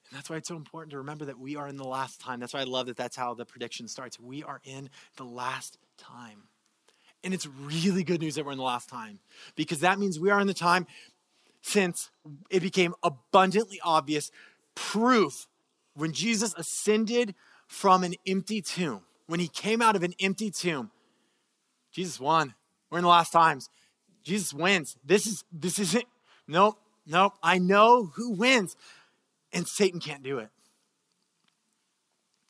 And 0.10 0.18
that's 0.18 0.30
why 0.30 0.38
it's 0.38 0.48
so 0.48 0.56
important 0.56 0.92
to 0.92 1.00
remember 1.00 1.26
that 1.26 1.40
we 1.40 1.56
are 1.56 1.68
in 1.68 1.78
the 1.78 1.84
last 1.84 2.22
time. 2.22 2.40
That's 2.40 2.54
why 2.54 2.62
I 2.62 2.66
love 2.66 2.88
that 2.88 2.98
that's 2.98 3.16
how 3.16 3.34
the 3.34 3.46
prediction 3.46 3.88
starts. 3.88 4.20
We 4.20 4.44
are 4.44 4.62
in 4.64 4.90
the 5.18 5.26
last 5.26 5.78
time. 5.98 6.44
And 7.26 7.34
it's 7.34 7.48
really 7.48 8.04
good 8.04 8.22
news 8.22 8.36
that 8.36 8.46
we're 8.46 8.52
in 8.52 8.60
the 8.60 8.64
last 8.64 8.88
time 8.88 9.20
because 9.56 9.80
that 9.80 9.98
means 9.98 10.20
we 10.20 10.30
are 10.30 10.40
in 10.40 10.46
the 10.46 10.54
time 10.54 10.86
since 11.64 12.12
it 12.52 12.62
became 12.62 12.94
abundantly 13.02 13.82
obvious 13.84 14.30
proof 14.76 15.48
when 15.96 16.14
Jesus 16.14 16.54
ascended 16.56 17.34
from 17.68 18.04
an 18.04 18.14
empty 18.28 18.62
tomb, 18.62 19.02
when 19.26 19.40
he 19.40 19.48
came 19.48 19.82
out 19.82 19.96
of 19.96 20.04
an 20.04 20.14
empty 20.20 20.52
tomb. 20.52 20.92
Jesus 21.92 22.20
won. 22.20 22.54
We're 22.92 23.00
in 23.00 23.04
the 23.04 23.10
last 23.10 23.32
times. 23.32 23.70
Jesus 24.24 24.54
wins. 24.54 24.96
This 25.04 25.26
is 25.26 25.44
this 25.52 25.80
isn't 25.80 26.06
nope, 26.48 26.78
nope. 27.08 27.34
I 27.42 27.58
know 27.58 28.12
who 28.16 28.34
wins. 28.34 28.76
And 29.52 29.68
Satan 29.68 30.00
can't 30.00 30.22
do 30.22 30.38
it. 30.38 30.50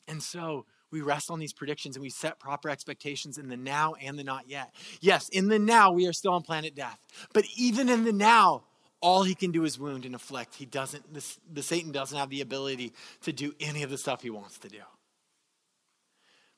And 0.08 0.22
so 0.22 0.66
we 0.92 1.02
rest 1.02 1.30
on 1.30 1.40
these 1.40 1.54
predictions 1.54 1.96
and 1.96 2.04
we 2.04 2.10
set 2.10 2.40
proper 2.40 2.70
expectations 2.70 3.38
in 3.38 3.50
the 3.50 3.58
now 3.58 3.96
and 4.02 4.18
the 4.18 4.24
not 4.24 4.50
yet. 4.50 4.74
Yes, 5.02 5.30
in 5.30 5.48
the 5.48 5.60
now, 5.60 5.92
we 5.92 6.08
are 6.08 6.14
still 6.14 6.34
on 6.34 6.42
planet 6.42 6.76
death. 6.76 7.00
But 7.34 7.46
even 7.58 7.90
in 7.90 8.04
the 8.04 8.14
now, 8.14 8.64
all 9.02 9.24
he 9.24 9.36
can 9.36 9.52
do 9.52 9.66
is 9.66 9.78
wound 9.78 10.06
and 10.06 10.16
afflict. 10.16 10.56
He 10.56 10.66
doesn't, 10.66 11.14
this, 11.14 11.40
the 11.52 11.64
Satan 11.64 11.92
doesn't 11.92 12.18
have 12.18 12.30
the 12.30 12.42
ability 12.42 12.94
to 13.22 13.34
do 13.34 13.54
any 13.60 13.84
of 13.84 13.90
the 13.90 13.98
stuff 13.98 14.22
he 14.22 14.30
wants 14.30 14.58
to 14.60 14.70
do. 14.70 14.82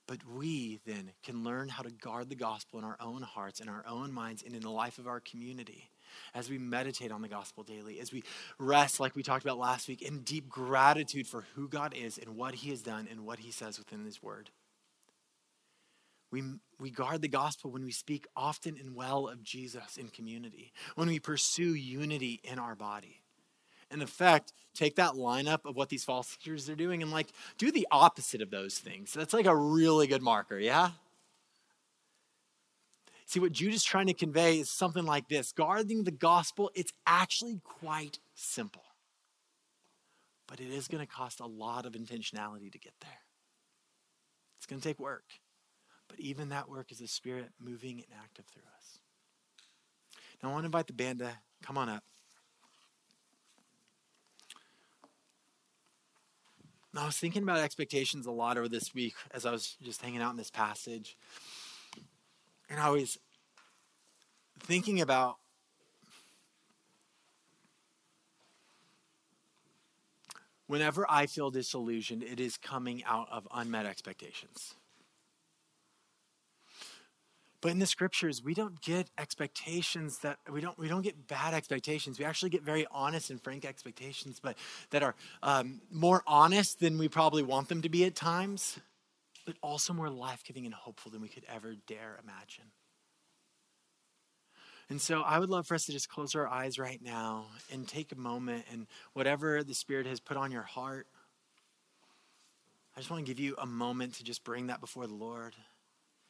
But 0.08 0.20
we 0.26 0.80
then 0.86 1.12
can 1.24 1.44
learn 1.44 1.68
how 1.68 1.84
to 1.84 1.92
guard 1.92 2.30
the 2.30 2.36
gospel 2.36 2.80
in 2.80 2.86
our 2.86 2.96
own 3.02 3.22
hearts, 3.22 3.60
in 3.60 3.68
our 3.68 3.84
own 3.86 4.14
minds, 4.14 4.42
and 4.42 4.56
in 4.56 4.62
the 4.62 4.70
life 4.70 5.00
of 5.00 5.08
our 5.08 5.20
community 5.20 5.90
as 6.34 6.50
we 6.50 6.58
meditate 6.58 7.12
on 7.12 7.22
the 7.22 7.28
gospel 7.28 7.64
daily, 7.64 8.00
as 8.00 8.12
we 8.12 8.24
rest, 8.60 9.00
like 9.00 9.16
we 9.16 9.24
talked 9.24 9.44
about 9.44 9.58
last 9.58 9.88
week, 9.88 10.02
in 10.02 10.20
deep 10.20 10.50
gratitude 10.50 11.28
for 11.28 11.46
who 11.56 11.68
God 11.68 11.94
is 11.96 12.18
and 12.18 12.36
what 12.36 12.56
he 12.56 12.70
has 12.70 12.82
done 12.82 13.08
and 13.10 13.26
what 13.26 13.40
he 13.40 13.52
says 13.52 13.78
within 13.78 14.06
his 14.06 14.22
word. 14.22 14.50
We, 16.32 16.44
we 16.80 16.92
guard 16.92 17.22
the 17.22 17.30
gospel 17.30 17.72
when 17.72 17.86
we 17.86 17.92
speak 17.92 18.28
often 18.36 18.78
and 18.78 18.96
well 18.96 19.28
of 19.28 19.44
Jesus 19.44 19.98
in 19.98 20.10
community, 20.10 20.74
when 20.96 21.08
we 21.08 21.20
pursue 21.20 21.74
unity 21.74 22.42
in 22.44 22.60
our 22.60 22.76
body. 22.76 23.22
In 23.90 24.02
effect, 24.02 24.52
take 24.74 24.98
that 24.98 25.14
lineup 25.14 25.60
of 25.64 25.78
what 25.78 25.88
these 25.88 26.04
false 26.04 26.36
teachers 26.36 26.70
are 26.70 26.76
doing 26.76 27.02
and 27.02 27.12
like 27.12 27.28
do 27.58 27.72
the 27.72 27.88
opposite 27.90 28.42
of 28.42 28.52
those 28.52 28.78
things. 28.78 29.14
That's 29.14 29.34
like 29.34 29.46
a 29.46 29.56
really 29.56 30.08
good 30.08 30.22
marker, 30.22 30.60
yeah? 30.60 30.92
See, 33.28 33.42
what 33.42 33.52
Jude 33.52 33.74
is 33.74 33.84
trying 33.84 34.08
to 34.08 34.14
convey 34.14 34.60
is 34.60 34.70
something 34.70 35.06
like 35.06 35.28
this 35.28 35.52
guarding 35.52 36.06
the 36.06 36.12
gospel, 36.12 36.72
it's 36.74 36.94
actually 37.06 37.60
quite 37.62 38.20
simple. 38.34 38.84
But 40.48 40.62
it 40.62 40.70
is 40.70 40.88
going 40.88 41.06
to 41.06 41.12
cost 41.12 41.42
a 41.42 41.46
lot 41.46 41.86
of 41.86 41.92
intentionality 41.92 42.72
to 42.72 42.80
get 42.80 42.94
there. 43.02 43.20
It's 44.56 44.66
going 44.66 44.82
to 44.82 44.88
take 44.88 44.98
work. 44.98 45.26
But 46.08 46.22
even 46.22 46.48
that 46.50 46.70
work 46.70 46.90
is 46.90 47.00
the 47.00 47.08
Spirit 47.08 47.50
moving 47.60 47.98
and 47.98 48.18
active 48.18 48.46
through 48.46 48.64
us. 48.78 49.00
Now, 50.42 50.50
I 50.50 50.52
want 50.54 50.64
to 50.64 50.68
invite 50.68 50.88
the 50.88 50.94
band 50.94 51.20
to 51.20 51.32
come 51.62 51.78
on 51.78 51.90
up. 51.90 52.04
I 56.96 57.06
was 57.06 57.18
thinking 57.18 57.44
about 57.44 57.60
expectations 57.60 58.26
a 58.26 58.32
lot 58.32 58.58
over 58.58 58.70
this 58.70 58.96
week 58.96 59.14
as 59.32 59.46
I 59.46 59.52
was 59.52 59.76
just 59.84 60.02
hanging 60.02 60.22
out 60.22 60.32
in 60.32 60.38
this 60.38 60.50
passage. 60.50 61.16
And 62.70 62.80
I 62.80 62.90
was 62.90 63.18
thinking 64.60 65.00
about 65.02 65.38
whenever 70.68 71.06
I 71.10 71.26
feel 71.26 71.50
disillusioned, 71.50 72.24
it 72.24 72.40
is 72.40 72.58
coming 72.58 73.04
out 73.06 73.28
of 73.32 73.48
unmet 73.54 73.86
expectations. 73.86 74.76
But 77.60 77.72
in 77.72 77.80
the 77.80 77.88
scriptures, 77.88 78.44
we 78.44 78.54
don't 78.54 78.80
get 78.82 79.10
expectations 79.18 80.20
that 80.20 80.38
we 80.52 80.62
don't 80.62 80.78
we 80.78 80.88
don't 80.88 81.02
get 81.02 81.28
bad 81.28 81.56
expectations. 81.56 82.20
We 82.20 82.26
actually 82.26 82.52
get 82.52 82.62
very 82.62 82.86
honest 82.92 83.32
and 83.32 83.42
frank 83.42 83.66
expectations, 83.66 84.40
but 84.42 84.56
that 84.92 85.02
are 85.02 85.16
um, 85.42 85.82
more 85.92 86.22
honest 86.28 86.80
than 86.80 87.00
we 87.00 87.10
probably 87.10 87.42
want 87.42 87.68
them 87.68 87.82
to 87.82 87.90
be 87.90 88.06
at 88.06 88.16
times, 88.16 88.78
but 89.48 89.56
also 89.64 89.94
more 89.94 90.10
life 90.10 90.44
giving 90.44 90.66
and 90.66 90.76
hopeful 90.76 91.10
than 91.10 91.22
we 91.22 91.30
could 91.30 91.46
ever 91.48 91.74
dare 91.88 92.20
imagine. 92.22 92.66
And 94.90 95.00
so 95.00 95.22
I 95.22 95.40
would 95.40 95.50
love 95.50 95.66
for 95.66 95.74
us 95.74 95.86
to 95.86 95.94
just 95.94 96.10
close 96.10 96.36
our 96.36 96.48
eyes 96.48 96.78
right 96.78 97.02
now 97.02 97.46
and 97.72 97.88
take 97.88 98.12
a 98.12 98.18
moment 98.18 98.66
and 98.70 98.88
whatever 99.14 99.64
the 99.64 99.74
Spirit 99.74 100.06
has 100.06 100.20
put 100.20 100.36
on 100.36 100.52
your 100.52 100.64
heart, 100.64 101.08
I 102.94 103.00
just 103.00 103.10
want 103.10 103.26
to 103.26 103.32
give 103.34 103.40
you 103.40 103.56
a 103.58 103.66
moment 103.66 104.16
to 104.16 104.26
just 104.26 104.44
bring 104.44 104.68
that 104.68 104.82
before 104.82 105.08
the 105.08 105.14
Lord. 105.14 105.56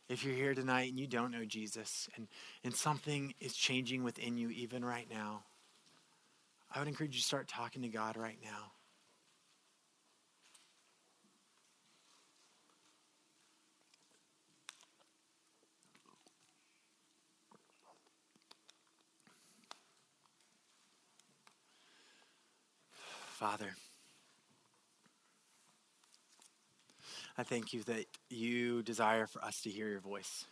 If 0.10 0.24
you're 0.24 0.36
here 0.36 0.54
tonight 0.54 0.92
and 0.92 1.00
you 1.00 1.08
don't 1.08 1.32
know 1.32 1.44
Jesus 1.44 2.08
and, 2.16 2.28
and 2.64 2.76
something 2.76 3.34
is 3.40 3.56
changing 3.56 4.04
within 4.04 4.38
you 4.38 4.52
even 4.52 4.86
right 4.86 5.08
now, 5.10 5.42
I 6.74 6.80
would 6.80 6.88
encourage 6.88 7.16
you 7.16 7.22
to 7.22 7.26
start 7.26 7.48
talking 7.48 7.82
to 7.82 7.90
God 7.90 8.16
right 8.16 8.38
now. 8.44 8.74
Father. 23.38 23.76
I 27.38 27.44
thank 27.44 27.72
you 27.72 27.84
that 27.84 28.06
you 28.32 28.82
desire 28.82 29.28
for 29.28 29.46
us 29.46 29.62
to 29.62 29.70
hear 29.70 29.88
your 29.88 30.00
voice, 30.00 30.46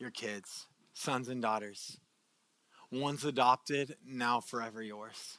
your 0.00 0.10
kids, 0.10 0.66
sons 0.94 1.28
and 1.28 1.40
daughters, 1.40 1.96
once 2.90 3.22
adopted, 3.22 3.94
now 4.04 4.40
forever 4.40 4.82
yours. 4.82 5.38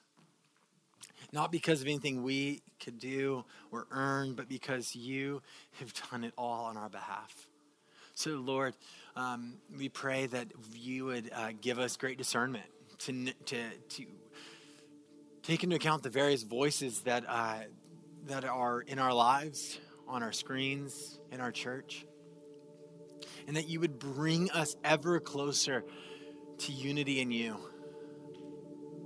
Not 1.33 1.51
because 1.51 1.81
of 1.81 1.87
anything 1.87 2.23
we 2.23 2.61
could 2.79 2.97
do 2.97 3.43
or 3.69 3.85
earn, 3.91 4.33
but 4.33 4.47
because 4.47 4.95
you 4.95 5.41
have 5.79 5.93
done 6.09 6.23
it 6.23 6.33
all 6.37 6.67
on 6.67 6.77
our 6.77 6.87
behalf. 6.87 7.49
So, 8.13 8.31
Lord, 8.31 8.73
um, 9.17 9.55
we 9.77 9.89
pray 9.89 10.27
that 10.27 10.47
you 10.73 11.03
would 11.03 11.29
uh, 11.35 11.49
give 11.59 11.77
us 11.77 11.97
great 11.97 12.17
discernment 12.17 12.67
to, 12.99 13.33
to, 13.47 13.57
to 13.89 14.05
take 15.47 15.63
into 15.63 15.77
account 15.77 16.03
the 16.03 16.09
various 16.09 16.43
voices 16.43 16.99
that, 17.01 17.23
uh, 17.25 17.59
that 18.25 18.43
are 18.43 18.81
in 18.81 18.99
our 18.99 19.13
lives 19.13 19.79
on 20.05 20.21
our 20.21 20.33
screens, 20.33 21.19
in 21.31 21.39
our 21.39 21.53
church. 21.53 22.05
And 23.47 23.55
that 23.55 23.69
you 23.69 23.79
would 23.79 23.97
bring 23.97 24.51
us 24.51 24.75
ever 24.83 25.21
closer 25.21 25.85
to 26.57 26.71
unity 26.73 27.21
in 27.21 27.31
you. 27.31 27.55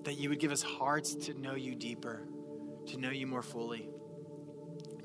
That 0.03 0.17
you 0.17 0.29
would 0.29 0.39
give 0.39 0.51
us 0.51 0.63
hearts 0.63 1.13
to 1.27 1.39
know 1.39 1.53
you 1.53 1.75
deeper, 1.75 2.23
to 2.87 2.97
know 2.97 3.11
you 3.11 3.27
more 3.27 3.43
fully, 3.43 3.87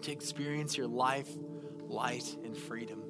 to 0.01 0.11
experience 0.11 0.75
your 0.75 0.87
life, 0.87 1.29
light, 1.83 2.35
and 2.45 2.57
freedom. 2.57 3.03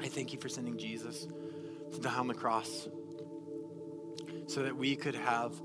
I 0.00 0.08
thank 0.08 0.32
you 0.32 0.40
for 0.40 0.48
sending 0.48 0.78
Jesus 0.78 1.26
to 1.92 2.00
die 2.00 2.14
on 2.14 2.26
the 2.26 2.34
cross 2.34 2.88
so 4.46 4.62
that 4.62 4.74
we 4.74 4.96
could 4.96 5.14
have 5.14 5.60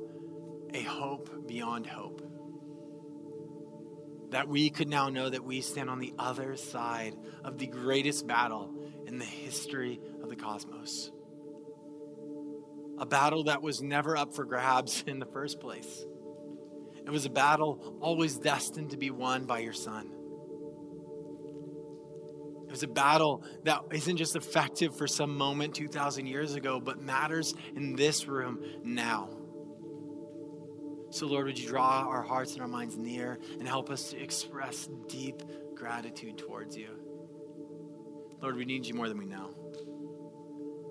a 0.77 0.83
hope 0.83 1.47
beyond 1.47 1.87
hope 1.87 2.21
that 4.29 4.47
we 4.47 4.69
could 4.69 4.87
now 4.87 5.09
know 5.09 5.29
that 5.29 5.43
we 5.43 5.61
stand 5.61 5.89
on 5.89 5.99
the 5.99 6.13
other 6.19 6.55
side 6.55 7.15
of 7.43 7.57
the 7.57 7.65
greatest 7.65 8.27
battle 8.27 8.73
in 9.07 9.17
the 9.17 9.25
history 9.25 9.99
of 10.21 10.29
the 10.29 10.35
cosmos. 10.35 11.11
A 12.99 13.05
battle 13.05 13.45
that 13.45 13.61
was 13.61 13.81
never 13.81 14.17
up 14.17 14.35
for 14.35 14.43
grabs 14.43 15.03
in 15.07 15.19
the 15.19 15.25
first 15.25 15.59
place. 15.59 16.05
It 17.05 17.09
was 17.09 17.25
a 17.25 17.29
battle 17.29 17.97
always 18.01 18.37
destined 18.37 18.91
to 18.91 18.97
be 18.97 19.09
won 19.09 19.45
by 19.45 19.59
your 19.59 19.73
son. 19.73 20.11
It 22.65 22.71
was 22.71 22.83
a 22.83 22.87
battle 22.87 23.43
that 23.63 23.81
isn't 23.91 24.17
just 24.17 24.35
effective 24.35 24.95
for 24.95 25.07
some 25.07 25.37
moment 25.37 25.73
2,000 25.73 26.27
years 26.27 26.53
ago, 26.53 26.81
but 26.81 27.01
matters 27.01 27.55
in 27.75 27.95
this 27.95 28.27
room 28.27 28.61
now. 28.83 29.36
So, 31.17 31.25
Lord, 31.25 31.47
would 31.47 31.57
you 31.57 31.67
draw 31.67 32.07
our 32.07 32.21
hearts 32.21 32.53
and 32.53 32.61
our 32.61 32.67
minds 32.67 32.95
near 32.95 33.39
and 33.53 33.67
help 33.67 33.89
us 33.89 34.11
to 34.11 34.21
express 34.21 34.87
deep 35.07 35.41
gratitude 35.73 36.37
towards 36.37 36.77
you? 36.77 36.89
Lord, 38.39 38.55
we 38.55 38.65
need 38.65 38.85
you 38.85 38.93
more 38.93 39.09
than 39.09 39.17
we 39.17 39.25
know 39.25 39.49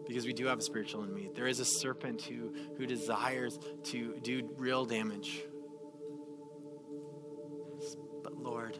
because 0.05 0.27
we 0.27 0.33
do 0.33 0.47
have 0.47 0.59
a 0.59 0.63
spiritual 0.63 1.05
enemy. 1.05 1.31
There 1.33 1.47
is 1.47 1.61
a 1.61 1.65
serpent 1.65 2.23
who, 2.23 2.53
who 2.77 2.87
desires 2.87 3.57
to 3.85 4.19
do 4.21 4.51
real 4.57 4.85
damage. 4.85 5.45
But, 8.25 8.37
Lord, 8.37 8.77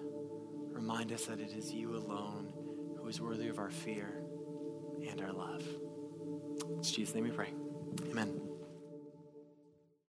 remind 0.73 1.13
us 1.13 1.27
that 1.27 1.39
it 1.39 1.53
is 1.57 1.73
you 1.73 1.95
alone 1.95 2.53
who 2.99 3.07
is 3.07 3.21
worthy 3.21 3.47
of 3.47 3.61
our 3.61 3.71
fear 3.71 4.21
and 5.09 5.21
our 5.21 5.33
love. 5.33 5.65
In 6.71 6.83
Jesus' 6.83 7.15
name 7.15 7.23
we 7.23 7.31
pray. 7.31 7.53
Amen. 8.11 8.46